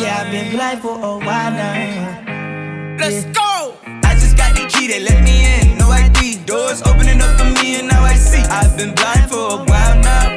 Yeah, 0.00 0.22
I've 0.24 0.30
been 0.30 0.50
blind 0.52 0.80
for 0.80 0.96
a 0.96 1.18
while 1.18 1.52
now. 1.52 2.96
Let's 2.98 3.24
go! 3.26 3.76
I 4.04 4.14
just 4.14 4.36
got 4.36 4.54
the 4.54 4.66
key, 4.68 4.86
they 4.86 5.00
let 5.00 5.22
me 5.24 5.44
in. 5.54 5.78
No 5.78 5.90
ID. 5.90 6.44
Doors 6.44 6.82
opening 6.82 7.20
up 7.20 7.38
for 7.38 7.44
me, 7.44 7.78
and 7.80 7.88
now 7.88 8.02
I 8.02 8.14
see. 8.14 8.42
I've 8.42 8.76
been 8.76 8.94
blind 8.94 9.30
for 9.30 9.38
a 9.38 9.64
while 9.64 9.96
now. 10.02 10.36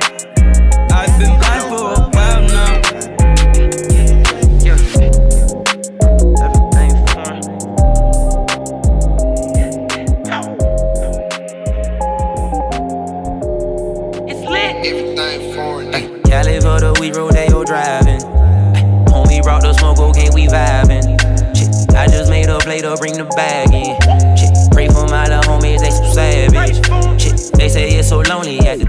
I've 0.92 1.20
been 1.20 1.38
blind 1.40 1.55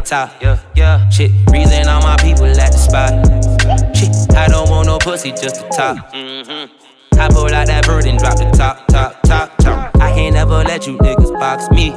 top. 0.06 0.30
Yeah, 0.40 0.58
yeah. 0.74 1.08
Shit, 1.10 1.32
reason 1.50 1.88
all 1.88 2.00
my 2.00 2.16
people 2.16 2.46
at 2.46 2.72
the 2.72 2.78
spot. 2.78 3.12
Shit, 3.94 4.36
I 4.36 4.46
don't 4.46 4.70
want 4.70 4.86
no 4.86 4.98
pussy, 4.98 5.30
just 5.30 5.56
the 5.56 5.68
top. 5.68 6.12
Mm-hmm. 6.12 7.18
I 7.18 7.28
pull 7.28 7.52
out 7.52 7.66
that 7.66 7.84
bird 7.86 8.06
and 8.06 8.18
drop 8.18 8.36
the 8.36 8.50
top, 8.56 8.86
top, 8.88 9.20
top, 9.22 9.56
top. 9.58 9.96
I 9.96 10.12
can't 10.12 10.34
never 10.34 10.62
let 10.62 10.86
you 10.86 10.96
niggas 10.98 11.32
box 11.40 11.68
me. 11.70 11.94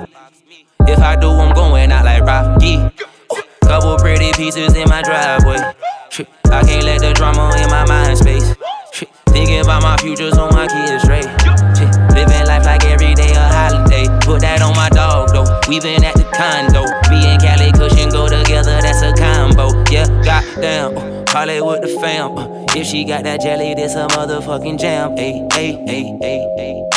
If 0.88 1.00
I 1.00 1.16
do, 1.16 1.30
I'm 1.30 1.54
going 1.54 1.92
out 1.92 2.06
like 2.06 2.24
Rocky. 2.24 2.78
Couple 3.62 3.98
pretty 3.98 4.32
pieces 4.34 4.76
in 4.76 4.90
my 4.90 5.04
driveway. 5.04 5.60
Shit, 6.10 6.28
I 6.46 6.64
can't 6.64 6.84
let 6.84 7.02
the 7.02 7.14
drama 7.14 7.54
in 7.62 7.70
my 7.70 7.86
mind 7.86 8.18
space. 8.18 8.56
Shit, 8.92 9.10
thinking 9.28 9.62
about 9.62 9.84
my 9.84 9.96
future 9.98 10.32
so 10.32 10.50
my 10.50 10.66
kids 10.66 11.04
straight. 11.04 11.30
Shit, 11.78 11.94
living 12.18 12.48
life 12.48 12.66
like 12.66 12.86
every 12.86 13.14
day 13.14 13.30
a 13.36 13.46
holiday. 13.54 14.08
Put 14.26 14.42
that 14.42 14.64
on 14.64 14.76
my 14.76 14.90
dog 14.90 15.30
though. 15.30 15.46
We 15.70 15.80
been 15.80 16.04
at 16.04 16.16
the 16.16 16.24
condo. 16.34 16.89
That's 18.82 19.02
a 19.02 19.14
combo. 19.14 19.70
Yeah, 19.92 20.08
goddamn. 20.24 20.98
Uh, 20.98 21.26
Hollywood 21.30 21.84
the 21.84 21.88
fam. 22.02 22.38
Uh, 22.38 22.66
if 22.76 22.88
she 22.88 23.04
got 23.04 23.24
that 23.24 23.42
jelly, 23.42 23.74
this 23.74 23.96
a 23.96 24.08
motherfucking 24.08 24.80
jam. 24.80 25.16
Ayy, 25.18 25.48
ayy, 25.50 25.88
ayy, 25.88 26.20
ayy, 26.22 26.46
ayy. 26.60 26.90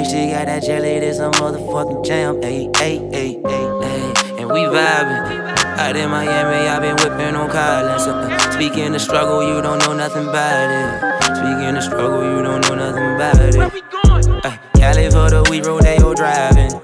If 0.00 0.06
she 0.08 0.30
got 0.30 0.46
that 0.46 0.62
jelly, 0.62 1.00
this 1.00 1.18
a 1.18 1.30
motherfucking 1.30 2.04
jam. 2.04 2.36
Ayy, 2.42 2.72
ayy, 2.74 3.10
ayy, 3.12 3.42
ayy, 3.42 3.82
ayy. 3.82 4.40
And 4.40 4.50
we 4.50 4.60
vibing. 4.60 5.48
Out 5.78 5.94
in 5.94 6.10
Miami, 6.10 6.68
i 6.68 6.80
been 6.80 6.96
whipping 6.96 7.36
on 7.36 7.48
Collins. 7.50 8.02
Uh, 8.02 8.50
speaking 8.50 8.92
the 8.92 8.98
struggle, 8.98 9.46
you 9.46 9.62
don't 9.62 9.78
know 9.78 9.94
nothing 9.94 10.28
about 10.28 10.70
it. 10.70 11.36
Speaking 11.36 11.74
the 11.74 11.80
struggle, 11.80 12.24
you 12.24 12.42
don't 12.42 12.60
know 12.62 12.74
nothing 12.74 13.14
about 13.14 13.38
it. 13.38 14.44
Uh, 14.44 14.56
Cali 14.74 15.08
for 15.10 15.30
the 15.30 15.46
we 15.50 15.62
rodeo 15.62 16.14
driving. 16.14 16.74
Uh, 16.74 16.80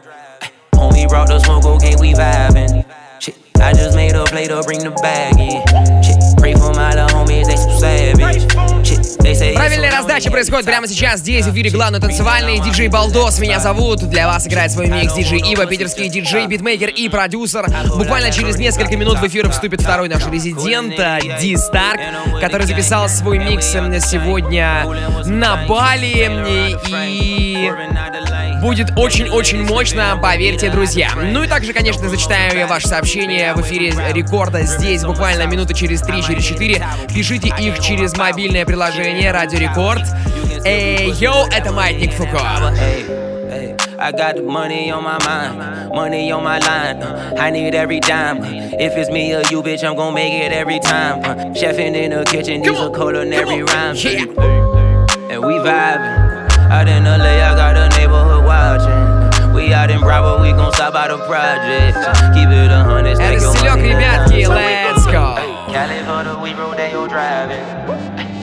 homie 0.74 1.08
brought 1.08 1.26
the 1.26 1.40
smoke, 1.40 1.64
okay, 1.64 1.96
we 1.98 2.12
vibing. 2.12 2.84
Shit, 3.24 3.36
I 3.58 3.72
just 3.72 3.96
made 3.96 4.12
a 4.12 4.24
play 4.24 4.48
to 4.48 4.62
bring 4.66 4.80
the 4.80 4.90
bag 5.00 5.40
in. 5.40 5.64
Shit, 6.04 6.20
pray 6.36 6.52
for 6.52 6.74
my 6.74 6.90
little 6.92 7.08
homies, 7.08 7.46
they 7.46 7.56
some 7.56 7.72
savage. 7.80 8.42
Shit, 8.86 9.16
they 9.22 9.32
say 9.32 9.54
Правильная 9.54 9.90
раздача 9.90 10.30
происходит 10.30 10.66
прямо 10.66 10.86
сейчас. 10.86 11.20
Здесь 11.20 11.46
в 11.46 11.52
эфире 11.54 11.70
главный 11.70 12.00
танцевальный 12.00 12.60
диджей 12.60 12.88
Балдос. 12.88 13.38
Меня 13.38 13.60
зовут. 13.60 14.00
Для 14.00 14.26
вас 14.26 14.46
играет 14.46 14.72
свой 14.72 14.88
микс 14.88 15.14
диджей 15.14 15.40
Ива, 15.40 15.64
питерский 15.64 16.10
диджей, 16.10 16.46
битмейкер 16.46 16.90
и 16.90 17.08
продюсер. 17.08 17.66
Буквально 17.96 18.30
через 18.30 18.58
несколько 18.58 18.94
минут 18.98 19.18
в 19.20 19.26
эфир 19.26 19.50
вступит 19.50 19.80
второй 19.80 20.10
наш 20.10 20.26
резидент, 20.26 20.94
Ди 21.40 21.56
Старк, 21.56 22.00
который 22.42 22.66
записал 22.66 23.08
свой 23.08 23.38
микс 23.38 23.64
сегодня 23.64 24.84
на 25.24 25.64
Бали. 25.66 26.30
И 27.16 27.72
будет 28.64 28.92
очень-очень 28.96 29.62
мощно, 29.62 30.18
поверьте, 30.22 30.70
друзья. 30.70 31.10
Ну 31.14 31.42
и 31.42 31.46
также, 31.46 31.74
конечно, 31.74 32.08
зачитаю 32.08 32.56
я 32.56 32.66
ваши 32.66 32.88
сообщения 32.88 33.52
в 33.52 33.60
эфире 33.60 33.92
рекорда 34.14 34.62
здесь 34.62 35.04
буквально 35.04 35.42
минуты 35.42 35.74
через 35.74 36.00
3, 36.00 36.22
через 36.22 36.44
4. 36.46 36.82
Пишите 37.14 37.48
их 37.58 37.78
через 37.80 38.16
мобильное 38.16 38.64
приложение 38.64 39.32
Радио 39.32 39.58
Рекорд. 39.58 40.04
Эй, 40.64 41.12
йоу, 41.12 41.44
это 41.54 41.72
Маятник 41.72 42.12
Фуко. 42.14 42.40
I 43.96 44.10
got 44.12 44.36
the 44.36 44.42
money 44.42 44.90
on 44.90 45.04
my 45.04 45.18
mind, 45.24 45.94
money 45.94 46.30
on 46.32 46.42
my 46.42 46.58
line. 46.58 47.00
uh, 47.02 47.36
I 47.38 47.50
need 47.50 47.74
every 47.74 48.00
dime. 48.00 48.40
uh, 48.42 48.76
If 48.78 48.96
it's 48.96 49.08
me 49.08 49.32
or 49.34 49.42
you, 49.50 49.62
bitch, 49.62 49.84
I'm 49.84 49.94
gon' 49.94 50.12
make 50.14 50.32
it 50.32 50.52
every 50.52 50.80
time. 50.80 51.20
uh, 51.22 51.54
Chefing 51.54 51.94
in 51.94 52.10
the 52.10 52.24
kitchen, 52.24 52.60
these 52.62 52.78
are 52.78 52.90
culinary 52.90 53.62
rhymes. 53.62 54.02
baby. 54.02 54.28
And 55.30 55.42
we 55.46 55.54
vibing. 55.54 56.34
Out 56.70 56.88
in 56.88 57.04
LA, 57.04 57.40
I 57.48 57.54
got 57.54 57.73
a 58.63 58.63
neighborhood 58.63 58.63
watching. 58.63 59.53
We 59.53 59.73
out 59.73 59.89
in 59.89 59.99
Bravo, 59.99 60.41
we 60.41 60.51
gon' 60.51 60.71
stop 60.73 60.93
by 60.93 61.07
the 61.07 61.17
project. 61.25 61.97
Keep 62.33 62.49
it 62.49 62.71
a 62.71 62.83
hundred, 62.83 63.15
stack 63.15 63.39
your 63.39 63.51
Расселек, 63.51 63.77
money. 63.77 63.89
ребятки, 63.89 64.47
let's 64.47 65.05
go. 65.05 65.35
Cali 65.71 65.99
for 66.05 66.23
the 66.23 66.39
we 66.41 66.53
rodeo 66.53 67.07
driving. 67.07 67.65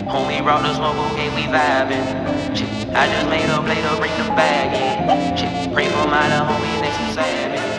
Homie 0.07 0.43
brought 0.43 0.63
the 0.63 0.75
smoke, 0.75 0.97
okay, 1.13 1.29
we 1.35 1.43
vibing. 1.51 2.05
Shit, 2.57 2.69
I 2.95 3.07
just 3.09 3.29
made 3.29 3.49
a 3.51 3.61
play 3.63 3.81
to 3.83 3.97
bring 3.99 4.13
the 4.17 4.31
bag 4.35 4.71
in. 4.75 5.37
Shit, 5.37 5.73
pray 5.73 5.89
for 5.89 6.07
my 6.07 6.29
little 6.29 6.47
homies, 6.47 6.81
they 6.81 6.93
some 6.93 7.13
savage. 7.15 7.70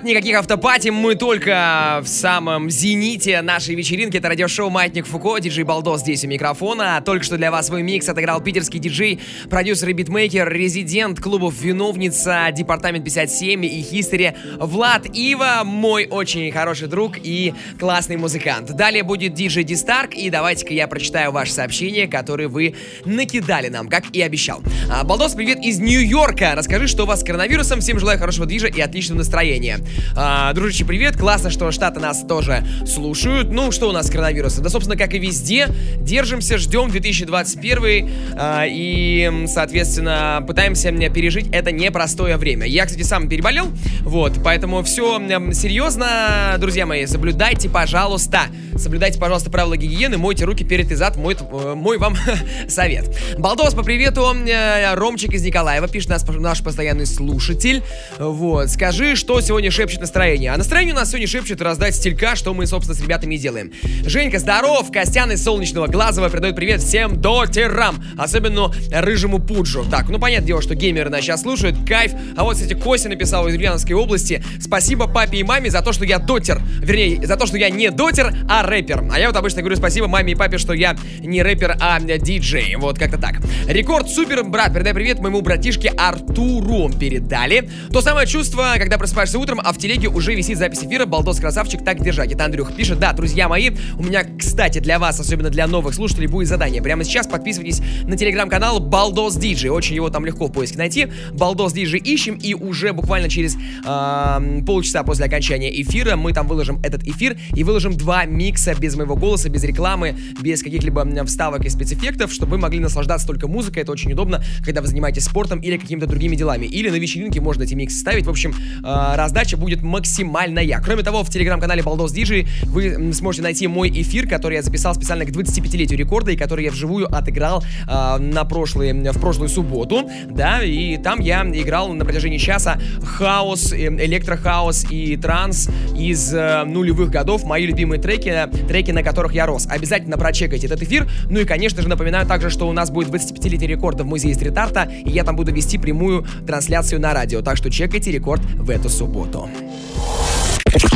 Ребят, 0.00 0.04
никаких 0.04 0.36
автопати, 0.36 0.88
мы 0.88 1.14
только 1.14 2.00
в 2.02 2.08
самом 2.08 2.70
зените 2.70 3.40
нашей 3.42 3.74
вечеринки. 3.74 4.16
Это 4.16 4.28
радиошоу 4.28 4.70
«Маятник 4.70 5.06
Фуко», 5.06 5.38
диджей 5.38 5.64
Балдо 5.64 5.96
здесь 5.98 6.24
у 6.24 6.28
микрофона. 6.28 7.02
Только 7.04 7.24
что 7.24 7.36
для 7.36 7.50
вас 7.50 7.66
свой 7.66 7.82
микс 7.82 8.08
отыграл 8.08 8.40
питерский 8.40 8.78
диджей, 8.78 9.20
продюсер 9.48 9.88
и 9.90 9.92
битмейкер, 9.92 10.48
резидент 10.48 11.20
клубов 11.20 11.60
«Виновница», 11.60 12.48
«Департамент 12.52 13.06
57» 13.06 13.66
и 13.66 13.82
«Хистори» 13.82 14.34
Влад 14.58 15.06
Ива, 15.14 15.62
мой 15.64 16.06
очень 16.06 16.50
хороший 16.52 16.88
друг 16.88 17.16
и 17.22 17.54
классный 17.78 18.16
музыкант. 18.16 18.70
Далее 18.72 19.02
будет 19.02 19.34
диджей 19.34 19.64
Дистарк, 19.64 20.14
и 20.14 20.30
давайте-ка 20.30 20.72
я 20.72 20.88
прочитаю 20.88 21.32
ваше 21.32 21.52
сообщение, 21.52 22.06
которое 22.06 22.48
вы 22.48 22.74
накидали 23.04 23.68
нам, 23.68 23.88
как 23.88 24.04
и 24.14 24.22
обещал. 24.22 24.62
А, 24.90 25.04
Балдос, 25.04 25.34
привет 25.34 25.58
из 25.58 25.78
Нью-Йорка. 25.78 26.54
Расскажи, 26.54 26.86
что 26.86 27.04
у 27.04 27.06
вас 27.06 27.20
с 27.20 27.24
коронавирусом. 27.24 27.80
Всем 27.80 27.98
желаю 27.98 28.18
хорошего 28.18 28.46
движа 28.46 28.68
и 28.68 28.80
отличного 28.80 29.18
настроения. 29.18 29.78
А, 30.16 30.52
дружище, 30.52 30.84
привет. 30.84 31.16
Классно, 31.16 31.50
что 31.50 31.70
Штаты 31.70 32.00
нас 32.00 32.24
тоже 32.26 32.64
слушают. 32.86 33.50
Ну, 33.50 33.72
что 33.72 33.88
у 33.88 33.92
нас 33.92 34.08
с 34.08 34.10
коронавирусом? 34.10 34.62
Да, 34.62 34.70
собственно, 34.70 34.96
как 34.96 35.14
и 35.14 35.18
везде, 35.18 35.68
держимся, 35.98 36.58
ждем 36.58 36.90
2021 36.90 38.10
а, 38.36 38.64
и, 38.66 39.46
соответственно, 39.46 40.44
пытаемся 40.46 40.90
пережить 41.10 41.48
это 41.52 41.72
непростое 41.72 42.36
время. 42.36 42.66
Я, 42.66 42.86
кстати, 42.86 43.02
сам 43.02 43.28
переболел, 43.28 43.68
вот, 44.00 44.34
поэтому 44.44 44.82
все 44.82 45.18
серьезно, 45.52 46.56
друзья 46.58 46.86
мои, 46.86 47.06
соблюдайте, 47.06 47.68
пожалуйста, 47.68 48.42
соблюдайте, 48.76 49.18
пожалуйста, 49.18 49.50
правила 49.50 49.76
гигиены, 49.76 50.18
мойте 50.18 50.44
руки 50.44 50.64
перед 50.64 50.90
и 50.90 50.94
зад, 50.94 51.16
мой, 51.16 51.34
э, 51.34 51.74
мой 51.74 51.98
вам 51.98 52.16
совет. 52.68 53.16
Балдос, 53.38 53.74
по 53.74 53.82
привету, 53.82 54.22
э, 54.46 54.94
Ромчик 54.94 55.34
из 55.34 55.44
Николаева 55.44 55.88
пишет 55.88 56.10
нас, 56.10 56.26
наш 56.26 56.62
постоянный 56.62 57.06
слушатель, 57.06 57.82
вот, 58.18 58.68
скажи, 58.70 59.16
что 59.16 59.40
сегодня 59.40 59.70
шепчет 59.80 60.00
настроение. 60.02 60.52
А 60.52 60.58
настроение 60.58 60.92
у 60.92 60.96
нас 60.98 61.08
сегодня 61.08 61.26
шепчет 61.26 61.62
раздать 61.62 61.94
стилька, 61.94 62.36
что 62.36 62.52
мы, 62.52 62.66
собственно, 62.66 62.94
с 62.94 63.00
ребятами 63.00 63.36
и 63.36 63.38
делаем. 63.38 63.72
Женька, 64.04 64.38
здоров! 64.38 64.92
Костян 64.92 65.32
из 65.32 65.42
Солнечного 65.42 65.86
Глазова 65.86 66.28
передает 66.28 66.54
привет 66.54 66.82
всем 66.82 67.18
дотерам, 67.18 68.04
особенно 68.18 68.70
рыжему 68.92 69.38
пуджу. 69.38 69.86
Так, 69.90 70.10
ну, 70.10 70.18
понятное 70.18 70.48
дело, 70.48 70.60
что 70.60 70.74
геймеры 70.74 71.08
нас 71.08 71.22
сейчас 71.22 71.40
слушают, 71.40 71.78
кайф. 71.88 72.12
А 72.36 72.44
вот, 72.44 72.56
кстати, 72.56 72.74
Костя 72.74 73.08
написал 73.08 73.48
из 73.48 73.54
Ульяновской 73.54 73.94
области, 73.94 74.44
спасибо 74.60 75.08
папе 75.08 75.38
и 75.38 75.44
маме 75.44 75.70
за 75.70 75.80
то, 75.80 75.94
что 75.94 76.04
я 76.04 76.18
дотер. 76.18 76.60
Вернее, 76.82 77.26
за 77.26 77.38
то, 77.38 77.46
что 77.46 77.56
я 77.56 77.70
не 77.70 77.90
дотер, 77.90 78.34
а 78.50 78.62
рэпер. 78.62 79.04
А 79.10 79.18
я 79.18 79.28
вот 79.28 79.36
обычно 79.36 79.62
говорю 79.62 79.76
спасибо 79.76 80.08
маме 80.08 80.34
и 80.34 80.36
папе, 80.36 80.58
что 80.58 80.74
я 80.74 80.94
не 81.20 81.42
рэпер, 81.42 81.78
а 81.80 81.98
диджей. 82.00 82.76
Вот 82.76 82.98
как-то 82.98 83.16
так. 83.16 83.36
Рекорд 83.66 84.10
супер, 84.10 84.44
брат, 84.44 84.74
передай 84.74 84.92
привет 84.92 85.20
моему 85.20 85.40
братишке 85.40 85.88
Артуру. 85.88 86.90
Передали. 86.90 87.70
То 87.90 88.02
самое 88.02 88.26
чувство, 88.26 88.74
когда 88.76 88.98
просыпаешься 88.98 89.38
утром, 89.38 89.58
а 89.64 89.69
в 89.72 89.78
телеге 89.78 90.08
уже 90.08 90.34
висит 90.34 90.58
запись 90.58 90.84
эфира. 90.84 91.06
Балдос 91.06 91.40
красавчик, 91.40 91.84
так 91.84 92.02
держать. 92.02 92.32
Это 92.32 92.44
Андрюх 92.44 92.74
пишет. 92.74 92.98
Да, 92.98 93.12
друзья 93.12 93.48
мои, 93.48 93.70
у 93.98 94.02
меня, 94.02 94.24
кстати, 94.38 94.78
для 94.78 94.98
вас, 94.98 95.20
особенно 95.20 95.50
для 95.50 95.66
новых 95.66 95.94
слушателей, 95.94 96.26
будет 96.26 96.48
задание. 96.48 96.82
Прямо 96.82 97.04
сейчас 97.04 97.26
подписывайтесь 97.26 97.80
на 98.04 98.16
телеграм-канал 98.16 98.80
Балдос 98.80 99.36
Диджи. 99.36 99.70
Очень 99.70 99.96
его 99.96 100.10
там 100.10 100.24
легко 100.24 100.46
в 100.46 100.52
поиске 100.52 100.78
найти. 100.78 101.08
Балдос 101.32 101.72
Диджи 101.72 101.98
ищем, 101.98 102.34
и 102.34 102.54
уже 102.54 102.92
буквально 102.92 103.28
через 103.28 103.56
э, 103.56 104.62
полчаса 104.66 105.02
после 105.02 105.26
окончания 105.26 105.80
эфира 105.82 106.16
мы 106.16 106.32
там 106.32 106.46
выложим 106.46 106.80
этот 106.82 107.06
эфир 107.06 107.36
и 107.54 107.64
выложим 107.64 107.96
два 107.96 108.24
микса 108.24 108.74
без 108.74 108.96
моего 108.96 109.16
голоса, 109.16 109.48
без 109.48 109.64
рекламы, 109.64 110.16
без 110.40 110.62
каких-либо 110.62 111.06
вставок 111.26 111.64
и 111.64 111.68
спецэффектов, 111.68 112.32
чтобы 112.32 112.52
вы 112.52 112.58
могли 112.58 112.80
наслаждаться 112.80 113.26
только 113.26 113.48
музыкой. 113.48 113.82
Это 113.82 113.92
очень 113.92 114.12
удобно, 114.12 114.42
когда 114.64 114.80
вы 114.80 114.86
занимаетесь 114.86 115.24
спортом 115.24 115.60
или 115.60 115.76
какими-то 115.76 116.06
другими 116.06 116.36
делами. 116.36 116.66
Или 116.66 116.90
на 116.90 116.96
вечеринке 116.96 117.40
можно 117.40 117.62
эти 117.62 117.74
миксы 117.74 117.98
ставить. 117.98 118.26
В 118.26 118.30
общем, 118.30 118.52
э, 118.52 119.16
раздача 119.16 119.56
будет 119.60 119.82
максимальная. 119.82 120.80
Кроме 120.82 121.02
того, 121.02 121.22
в 121.22 121.30
телеграм-канале 121.30 121.82
Балдос 121.82 122.12
Диджи 122.12 122.46
вы 122.64 123.12
сможете 123.12 123.42
найти 123.42 123.66
мой 123.68 123.90
эфир, 123.90 124.26
который 124.26 124.54
я 124.54 124.62
записал 124.62 124.94
специально 124.94 125.24
к 125.24 125.28
25-летию 125.28 125.98
рекорда 125.98 126.32
и 126.32 126.36
который 126.36 126.64
я 126.64 126.70
вживую 126.70 127.06
отыграл 127.14 127.62
э, 127.86 128.18
на 128.18 128.44
прошлый, 128.44 128.92
в 128.92 129.20
прошлую 129.20 129.48
субботу. 129.48 130.10
Да, 130.28 130.62
и 130.62 130.96
там 130.96 131.20
я 131.20 131.42
играл 131.42 131.92
на 131.92 132.04
протяжении 132.04 132.38
часа 132.38 132.80
хаос, 133.04 133.72
электрохаос 133.72 134.86
и 134.90 135.16
транс 135.16 135.68
из 135.96 136.32
э, 136.34 136.64
нулевых 136.64 137.10
годов. 137.10 137.44
Мои 137.44 137.66
любимые 137.66 138.00
треки, 138.00 138.48
треки, 138.66 138.90
на 138.90 139.02
которых 139.02 139.34
я 139.34 139.46
рос. 139.46 139.66
Обязательно 139.68 140.16
прочекайте 140.16 140.66
этот 140.66 140.82
эфир. 140.82 141.08
Ну 141.28 141.40
и, 141.40 141.44
конечно 141.44 141.82
же, 141.82 141.88
напоминаю 141.88 142.26
также, 142.26 142.48
что 142.48 142.66
у 142.68 142.72
нас 142.72 142.90
будет 142.90 143.10
25-летие 143.10 143.66
рекорда 143.66 144.04
в 144.04 144.06
музее 144.06 144.34
стрит-арта, 144.34 144.90
и 145.04 145.10
я 145.10 145.24
там 145.24 145.36
буду 145.36 145.52
вести 145.52 145.76
прямую 145.76 146.24
трансляцию 146.46 147.00
на 147.00 147.12
радио. 147.12 147.42
Так 147.42 147.58
что 147.58 147.70
чекайте 147.70 148.10
рекорд 148.10 148.40
в 148.54 148.70
эту 148.70 148.88
субботу. 148.88 149.49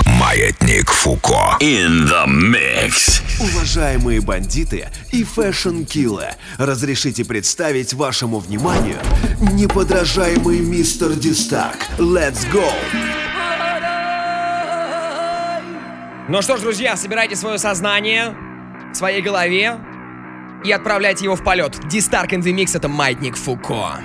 Маятник 0.06 0.90
Фуко. 0.90 1.56
In 1.60 2.08
the 2.08 2.26
mix. 2.26 3.20
Уважаемые 3.40 4.20
бандиты 4.20 4.88
и 5.10 5.24
фэшн-киллы, 5.24 6.28
разрешите 6.58 7.24
представить 7.24 7.94
вашему 7.94 8.38
вниманию 8.38 8.98
неподражаемый 9.40 10.60
мистер 10.60 11.14
Дистак. 11.14 11.76
Let's 11.98 12.46
go! 12.52 12.70
Ну 16.28 16.40
что 16.42 16.56
ж, 16.56 16.60
друзья, 16.60 16.96
собирайте 16.96 17.36
свое 17.36 17.58
сознание 17.58 18.34
в 18.92 18.96
своей 18.96 19.20
голове 19.20 19.78
и 20.64 20.72
отправляйте 20.72 21.24
его 21.24 21.36
в 21.36 21.44
полет. 21.44 21.78
Дистарк 21.88 22.32
in 22.32 22.40
the 22.40 22.54
Mix— 22.54 22.70
это 22.74 22.88
Маятник 22.88 23.36
Фуко. 23.36 24.00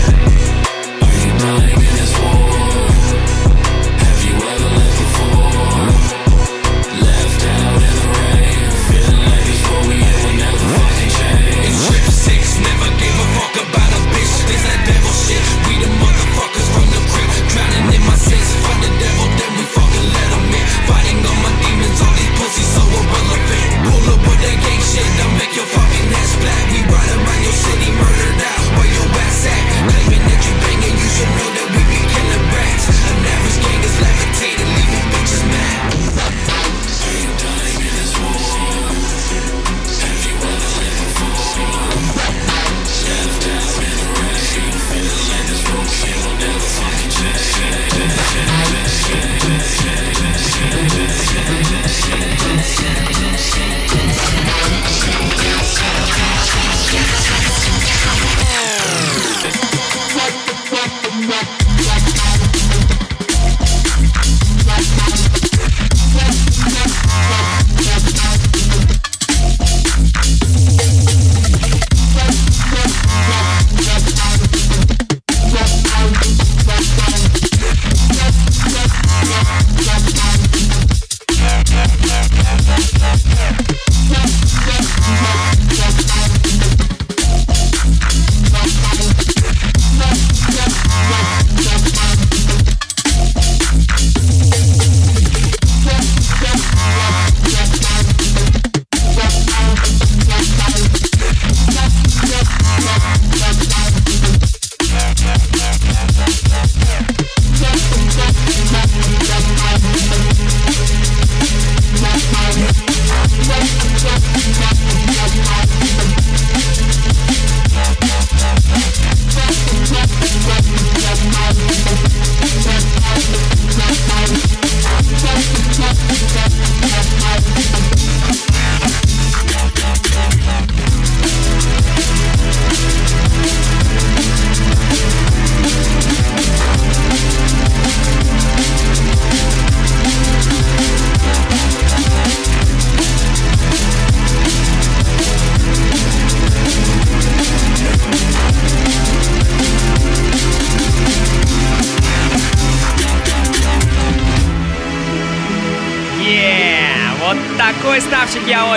Peace. 0.00 0.39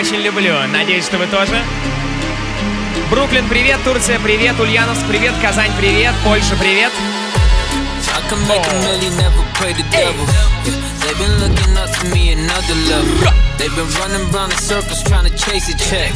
Очень 0.03 0.17
люблю. 0.17 0.53
Надеюсь, 0.67 1.05
что 1.05 1.17
вы 1.17 1.27
тоже. 1.27 1.55
Бруклин, 3.09 3.47
привет. 3.47 3.79
Турция, 3.85 4.19
привет. 4.19 4.59
Ульяновск, 4.59 5.05
привет. 5.07 5.33
Казань, 5.41 5.71
привет. 5.79 6.13
Польша, 6.25 6.57
привет. 6.57 6.91
They've 10.99 11.17
been 11.19 11.39
looking 11.39 11.77
up 11.77 11.89
to 11.99 12.07
me 12.13 12.33
another 12.33 12.75
level. 12.89 13.33
They've 13.57 13.73
been 13.75 13.87
running 13.99 14.29
round 14.31 14.51
in 14.51 14.57
circles 14.57 15.03
trying 15.03 15.25
to 15.25 15.37
chase 15.37 15.69
a 15.69 15.77
check. 15.77 16.11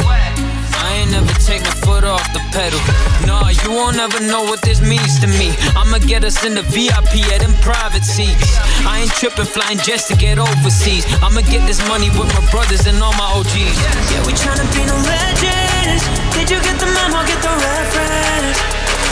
Ain't 0.98 1.12
never 1.12 1.34
take 1.46 1.62
my 1.62 1.78
foot 1.86 2.04
off 2.04 2.26
the 2.34 2.42
pedal. 2.50 2.82
Nah, 3.30 3.50
you 3.54 3.70
won't 3.70 3.98
ever 3.98 4.20
know 4.20 4.42
what 4.50 4.64
this 4.64 4.82
means 4.82 5.20
to 5.22 5.28
me. 5.28 5.54
I'ma 5.78 6.00
get 6.00 6.26
us 6.26 6.44
in 6.44 6.56
the 6.56 6.66
VIP 6.74 7.22
at 7.30 7.42
them 7.46 7.54
private 7.62 8.04
seats. 8.04 8.58
I 8.82 9.06
ain't 9.06 9.14
tripping, 9.14 9.46
flying 9.46 9.78
jets 9.78 10.08
to 10.10 10.16
get 10.16 10.40
overseas. 10.40 11.06
I'ma 11.22 11.42
get 11.46 11.62
this 11.70 11.78
money 11.88 12.10
with 12.18 12.34
my 12.34 12.42
brothers 12.50 12.88
and 12.90 12.98
all 12.98 13.14
my 13.14 13.30
OGs. 13.38 13.78
Yeah, 14.10 14.26
we 14.26 14.34
tryna 14.34 14.66
be 14.74 14.82
no 14.90 14.98
legends. 15.06 16.02
Did 16.34 16.50
you 16.50 16.58
get 16.66 16.82
the 16.82 16.90
memo? 16.90 17.22
Get 17.30 17.46
the 17.46 17.54
reference? 17.54 18.58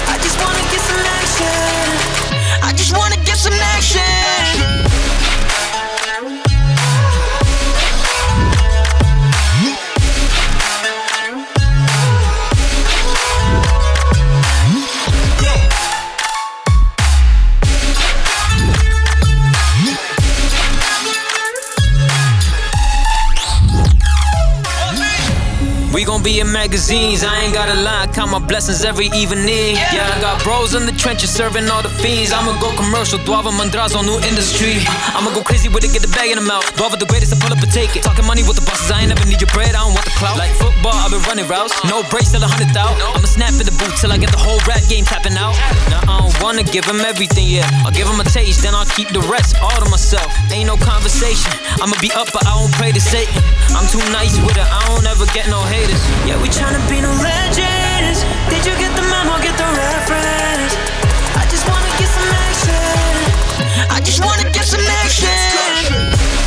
I 0.10 0.18
just 0.26 0.42
wanna 0.42 0.66
get 0.74 0.82
some 0.90 1.06
action. 1.22 1.86
I 2.66 2.74
just 2.74 2.98
wanna 2.98 3.22
get 3.30 3.38
some 3.38 3.54
action. 3.78 5.14
We 25.96 26.04
gon' 26.04 26.20
be 26.22 26.43
in 26.43 26.52
magazines, 26.52 27.24
I 27.24 27.48
ain't 27.48 27.54
gotta 27.56 27.80
lie, 27.80 28.12
count 28.12 28.28
my 28.28 28.43
blessings 28.43 28.84
every 28.84 29.08
evening. 29.16 29.80
Yeah, 29.96 30.12
I 30.12 30.20
got 30.20 30.43
bros 30.43 30.76
in 30.76 30.84
the 30.84 30.91
trenches 30.91 31.32
serving 31.32 31.72
all 31.72 31.82
the 31.82 31.88
fiends. 31.88 32.36
I'ma 32.36 32.52
go 32.60 32.68
commercial, 32.76 33.16
Duava 33.24 33.48
Mandrazo, 33.56 34.04
new 34.04 34.20
industry. 34.28 34.84
I'ma 35.16 35.32
go 35.32 35.39
crazy 35.39 35.72
with 35.72 35.88
it, 35.88 35.96
get 35.96 36.04
the 36.04 36.12
bag 36.12 36.36
in 36.36 36.36
the 36.36 36.43
mouth. 36.43 36.68
Duava 36.76 37.00
the 37.00 37.08
greatest, 37.08 37.32
I 37.32 37.39
pull 37.39 37.56
up 37.56 37.64
and 37.64 37.72
take 37.72 37.96
it. 37.96 38.04
Talking 38.04 38.28
money 38.28 38.43
with 38.43 38.60
the 38.60 38.68
bosses, 38.68 38.91
I 38.91 39.08
ain't 39.08 39.16
never 39.16 39.24
need 39.24 39.39
your 39.39 39.48
bread, 39.56 39.72
I 39.72 39.88
don't 39.88 39.96
want 39.96 40.04
the 40.04 40.12
clout. 40.20 40.36
Like 40.36 40.52
football, 40.60 41.00
I've 41.00 41.16
been 41.16 41.24
running 41.32 41.48
routes. 41.48 41.72
No 41.88 42.04
breaks 42.12 42.36
till 42.36 42.43
a 42.43 42.50
hundred. 42.52 42.76
I'ma 42.76 43.24
snap 43.24 43.56
in 43.56 43.64
the 43.64 43.72
boot 43.80 43.96
till 43.96 44.12
I 44.12 44.20
get 44.20 44.36
the 44.36 44.41
whole 44.43 44.60
rap 44.68 44.84
game 44.91 45.08
tapping 45.08 45.39
out. 45.39 45.56
Now 45.88 46.04
I 46.12 46.28
don't 46.28 46.36
wanna 46.43 46.68
give 46.68 46.84
him 46.84 47.08
everything, 47.08 47.48
yeah. 47.48 47.72
I'll 47.88 47.96
give 47.96 48.12
him 48.12 48.20
a 48.20 48.28
taste, 48.28 48.68
then 48.68 48.76
I'll 48.76 48.91
keep 49.00 49.16
the 49.16 49.24
rest 49.32 49.56
all 49.64 49.80
to 49.80 49.88
myself. 49.88 50.28
Ain't 50.52 50.68
no 50.68 50.76
conversation. 50.76 51.56
I'ma 51.80 51.96
be 52.04 52.12
up, 52.20 52.28
but 52.36 52.43
I 52.43 52.52
won't 52.60 52.76
pray 52.76 52.91
to 52.91 53.00
Satan. 53.00 53.39
I'm 53.72 53.88
too 53.88 54.04
nice 54.12 54.36
with 54.43 54.60
it, 54.60 54.68
I 54.68 54.84
don't 54.91 55.08
ever 55.08 55.24
get 55.32 55.48
no 55.48 55.64
haters. 55.86 56.02
Yeah, 56.28 56.42
we 56.42 56.50
tryna 56.50 56.82
be 56.90 57.02
no 57.02 57.12
legends. 57.22 58.24
Did 58.50 58.66
you 58.66 58.76
get 58.78 58.96
the 58.96 59.04
memo? 59.04 59.38
Get 59.42 59.58
the 59.58 59.66
reference? 59.66 60.74
I 61.36 61.46
just 61.50 61.68
wanna 61.68 61.90
get 61.98 62.10
some 62.10 62.30
action. 62.48 63.16
I 63.90 64.00
just 64.02 64.24
wanna 64.24 64.50
get 64.52 64.66
some 64.66 64.82
action. 64.82 66.45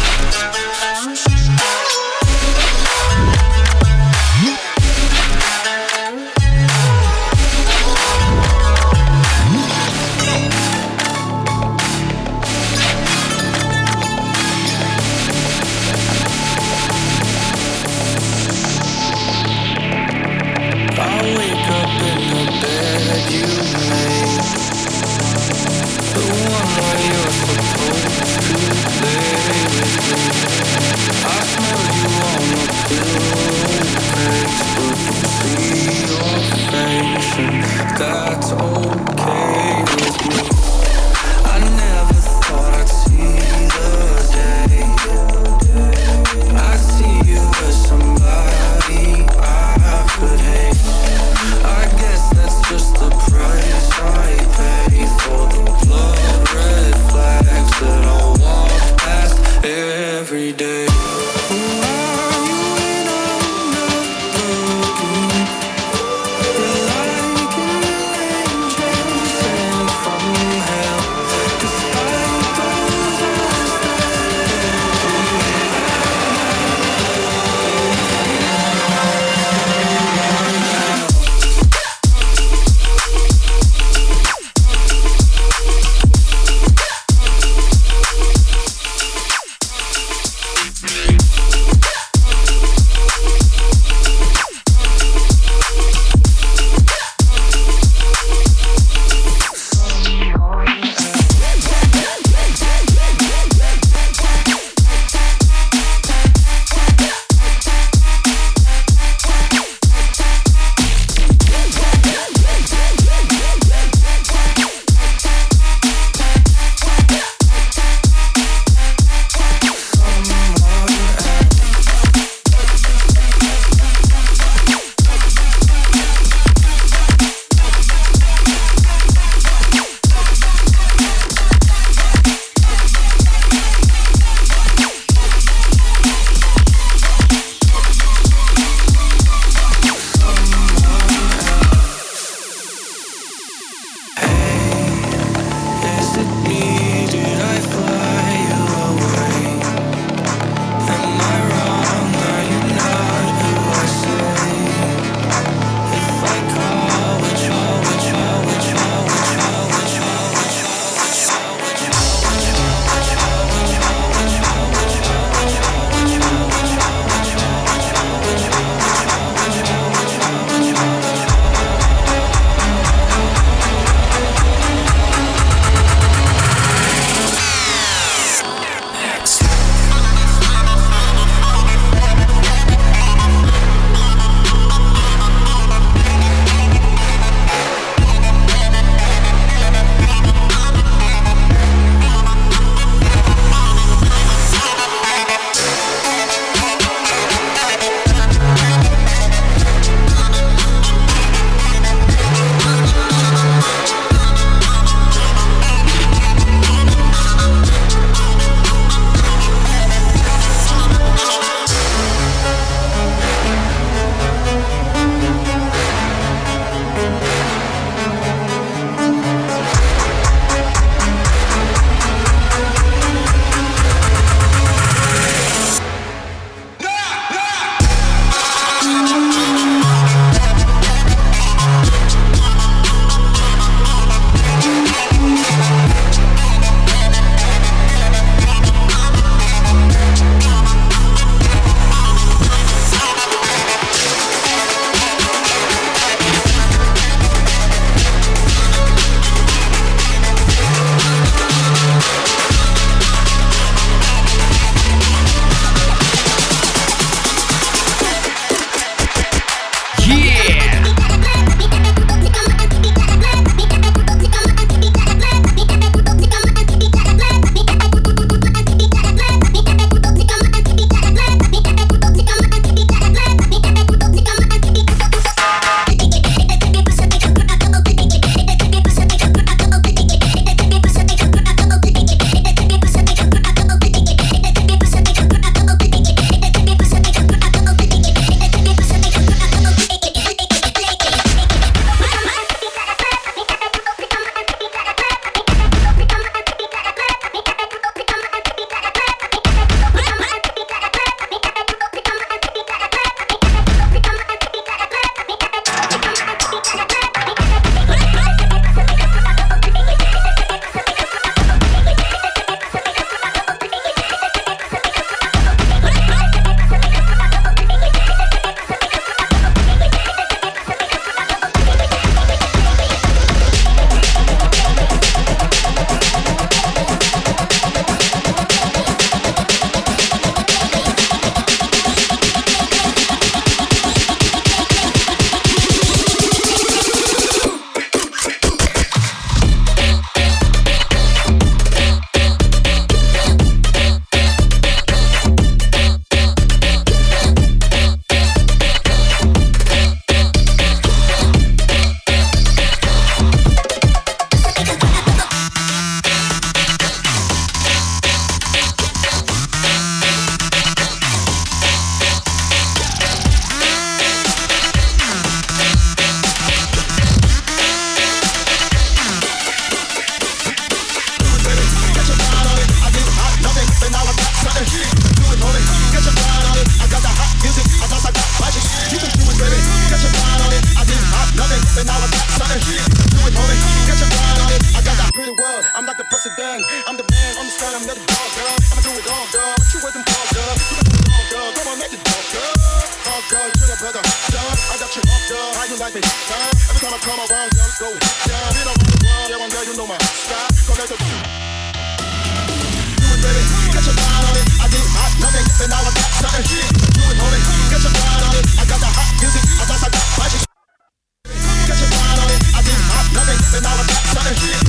and 413.59 413.66
all 413.66 413.80
of 413.80 413.86
that 413.88 414.04
kind 414.14 414.30
of 414.30 414.38
shit. 414.38 414.67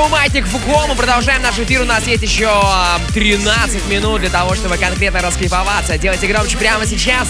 шоу 0.00 0.08
«Маятник 0.08 0.46
Фуко». 0.46 0.86
Мы 0.88 0.94
продолжаем 0.94 1.42
наш 1.42 1.58
эфир. 1.58 1.82
У 1.82 1.84
нас 1.84 2.06
есть 2.06 2.22
еще 2.22 2.48
а, 2.48 2.98
13 3.12 3.86
минут 3.88 4.20
для 4.20 4.30
того, 4.30 4.54
чтобы 4.54 4.78
конкретно 4.78 5.20
раскайфоваться. 5.20 5.98
Делайте 5.98 6.26
громче 6.26 6.56
прямо 6.56 6.86
сейчас. 6.86 7.28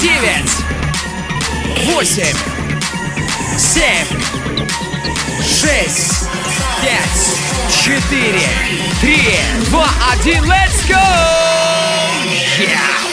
9, 0.00 0.14
8, 1.84 2.24
7, 3.58 3.84
6, 5.42 6.28
5, 6.82 7.00
4, 7.84 8.40
3, 9.00 9.18
2, 9.66 9.88
1. 10.22 10.44
Let's 10.44 10.86
go! 10.88 10.94
Yeah! 12.58 13.07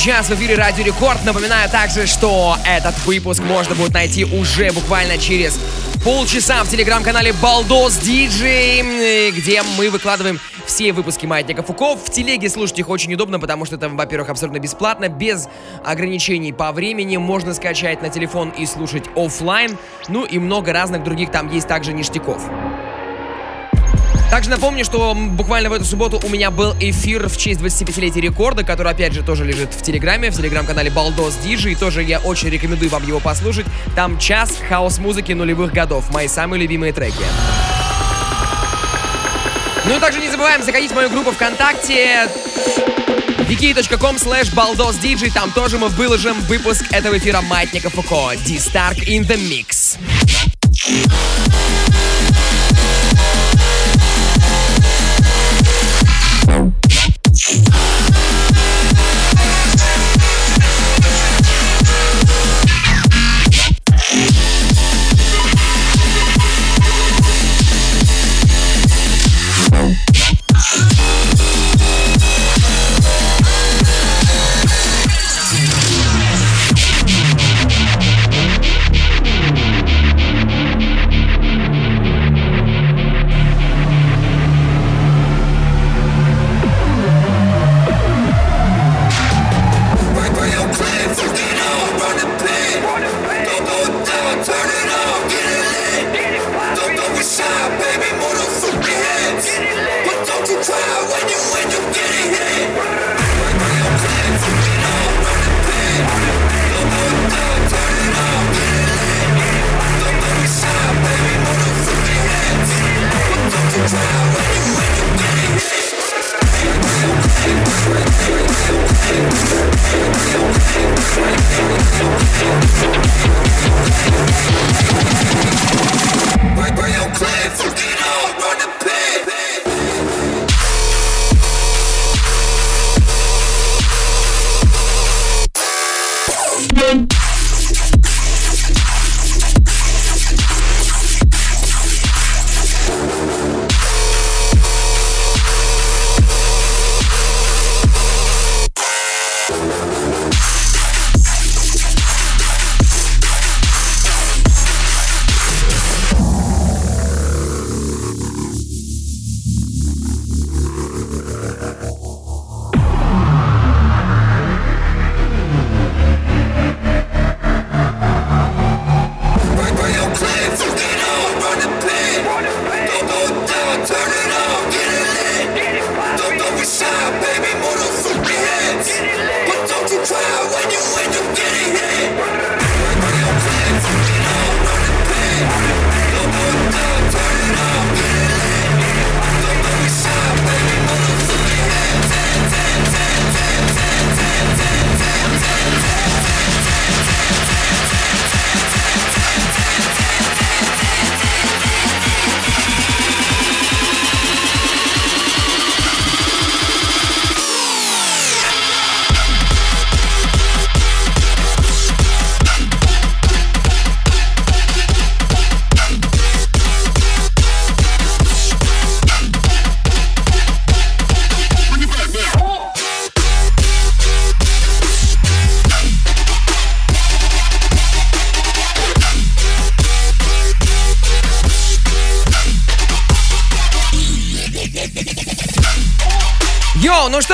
Сейчас 0.00 0.30
в 0.30 0.34
эфире 0.34 0.54
Радио 0.54 0.82
Рекорд. 0.82 1.22
Напоминаю 1.26 1.68
также, 1.68 2.06
что 2.06 2.56
этот 2.64 2.96
выпуск 3.04 3.42
можно 3.42 3.74
будет 3.74 3.92
найти 3.92 4.24
уже 4.24 4.72
буквально 4.72 5.18
через 5.18 5.60
полчаса 6.02 6.64
в 6.64 6.70
телеграм-канале 6.70 7.34
Балдос 7.34 7.98
Диджей, 7.98 9.30
где 9.30 9.60
мы 9.76 9.90
выкладываем 9.90 10.40
все 10.64 10.94
выпуски 10.94 11.26
Маятника 11.26 11.62
Фуко. 11.62 11.96
В 11.96 12.10
телеге 12.10 12.48
слушать 12.48 12.78
их 12.78 12.88
очень 12.88 13.12
удобно, 13.12 13.38
потому 13.38 13.66
что 13.66 13.76
это, 13.76 13.90
во-первых, 13.90 14.30
абсолютно 14.30 14.58
бесплатно, 14.58 15.10
без 15.10 15.50
ограничений 15.84 16.54
по 16.54 16.72
времени. 16.72 17.18
Можно 17.18 17.52
скачать 17.52 18.00
на 18.00 18.08
телефон 18.08 18.54
и 18.56 18.64
слушать 18.64 19.04
офлайн. 19.14 19.76
Ну 20.08 20.24
и 20.24 20.38
много 20.38 20.72
разных 20.72 21.04
других 21.04 21.30
там 21.30 21.52
есть 21.52 21.68
также 21.68 21.92
ништяков. 21.92 22.42
Также 24.30 24.48
напомню, 24.48 24.84
что 24.84 25.14
буквально 25.14 25.70
в 25.70 25.72
эту 25.72 25.84
субботу 25.84 26.20
у 26.22 26.28
меня 26.28 26.52
был 26.52 26.74
эфир 26.78 27.28
в 27.28 27.36
честь 27.36 27.60
25-летия 27.60 28.20
рекорда, 28.20 28.62
который, 28.62 28.92
опять 28.92 29.12
же, 29.12 29.24
тоже 29.24 29.44
лежит 29.44 29.74
в 29.74 29.82
Телеграме, 29.82 30.30
в 30.30 30.36
Телеграм-канале 30.36 30.88
Балдос 30.88 31.34
Диджи, 31.36 31.72
и 31.72 31.74
тоже 31.74 32.04
я 32.04 32.20
очень 32.20 32.48
рекомендую 32.48 32.90
вам 32.90 33.04
его 33.04 33.18
послушать. 33.18 33.66
Там 33.96 34.18
час 34.18 34.56
хаос-музыки 34.68 35.32
нулевых 35.32 35.72
годов, 35.72 36.10
мои 36.12 36.28
самые 36.28 36.62
любимые 36.62 36.92
треки. 36.92 37.24
Ну 39.86 39.96
и 39.96 39.98
также 39.98 40.20
не 40.20 40.30
забываем 40.30 40.62
заходить 40.62 40.92
в 40.92 40.94
мою 40.94 41.10
группу 41.10 41.32
ВКонтакте 41.32 42.28
wiki.com 43.48 44.16
slash 44.16 44.54
baldosdj. 44.54 45.32
Там 45.32 45.50
тоже 45.50 45.78
мы 45.78 45.88
выложим 45.88 46.38
выпуск 46.42 46.84
этого 46.92 47.18
эфира 47.18 47.40
Маятника 47.40 47.90
Фуко. 47.90 48.36
D-Stark 48.46 49.08
in 49.08 49.26
the 49.26 49.36
Mix. 49.36 49.98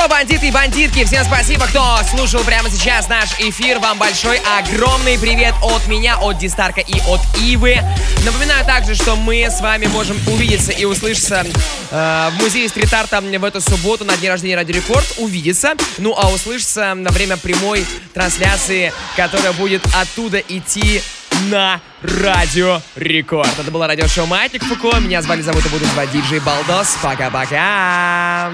Бандиты 0.08 0.48
и 0.48 0.50
бандитки, 0.50 1.04
всем 1.04 1.24
спасибо, 1.24 1.66
кто 1.66 1.98
слушал 2.10 2.42
прямо 2.44 2.70
сейчас 2.70 3.08
наш 3.08 3.30
эфир. 3.38 3.78
Вам 3.78 3.98
большой, 3.98 4.40
огромный 4.58 5.18
привет 5.18 5.54
от 5.62 5.86
меня, 5.86 6.18
от 6.18 6.38
Дистарка 6.38 6.80
и 6.80 7.00
от 7.08 7.20
Ивы. 7.40 7.78
Напоминаю 8.24 8.64
также, 8.64 8.94
что 8.94 9.16
мы 9.16 9.46
с 9.50 9.60
вами 9.60 9.86
можем 9.86 10.16
увидеться 10.28 10.72
и 10.72 10.84
услышаться 10.84 11.44
э, 11.90 12.30
в 12.30 12.42
музее 12.42 12.68
стрит-арта 12.68 13.20
в 13.20 13.44
эту 13.44 13.60
субботу 13.60 14.04
на 14.04 14.16
день 14.16 14.30
рождения 14.30 14.56
Радио 14.56 14.76
Рекорд. 14.76 15.14
Увидеться, 15.18 15.74
ну 15.98 16.14
а 16.16 16.30
услышаться 16.30 16.94
на 16.94 17.10
время 17.10 17.36
прямой 17.36 17.84
трансляции, 18.14 18.92
которая 19.16 19.52
будет 19.52 19.82
оттуда 19.94 20.38
идти 20.38 21.02
на 21.50 21.80
Радио 22.02 22.80
Рекорд. 22.94 23.58
Это 23.58 23.70
было 23.70 23.86
радиошоу 23.86 24.26
Маятник 24.26 24.64
Фуко. 24.64 24.98
Меня 24.98 25.22
звали, 25.22 25.42
зовут 25.42 25.66
и 25.66 25.68
буду 25.68 25.84
звать 25.86 26.10
Диджей 26.10 26.40
Балдос. 26.40 26.96
Пока-пока. 27.02 28.50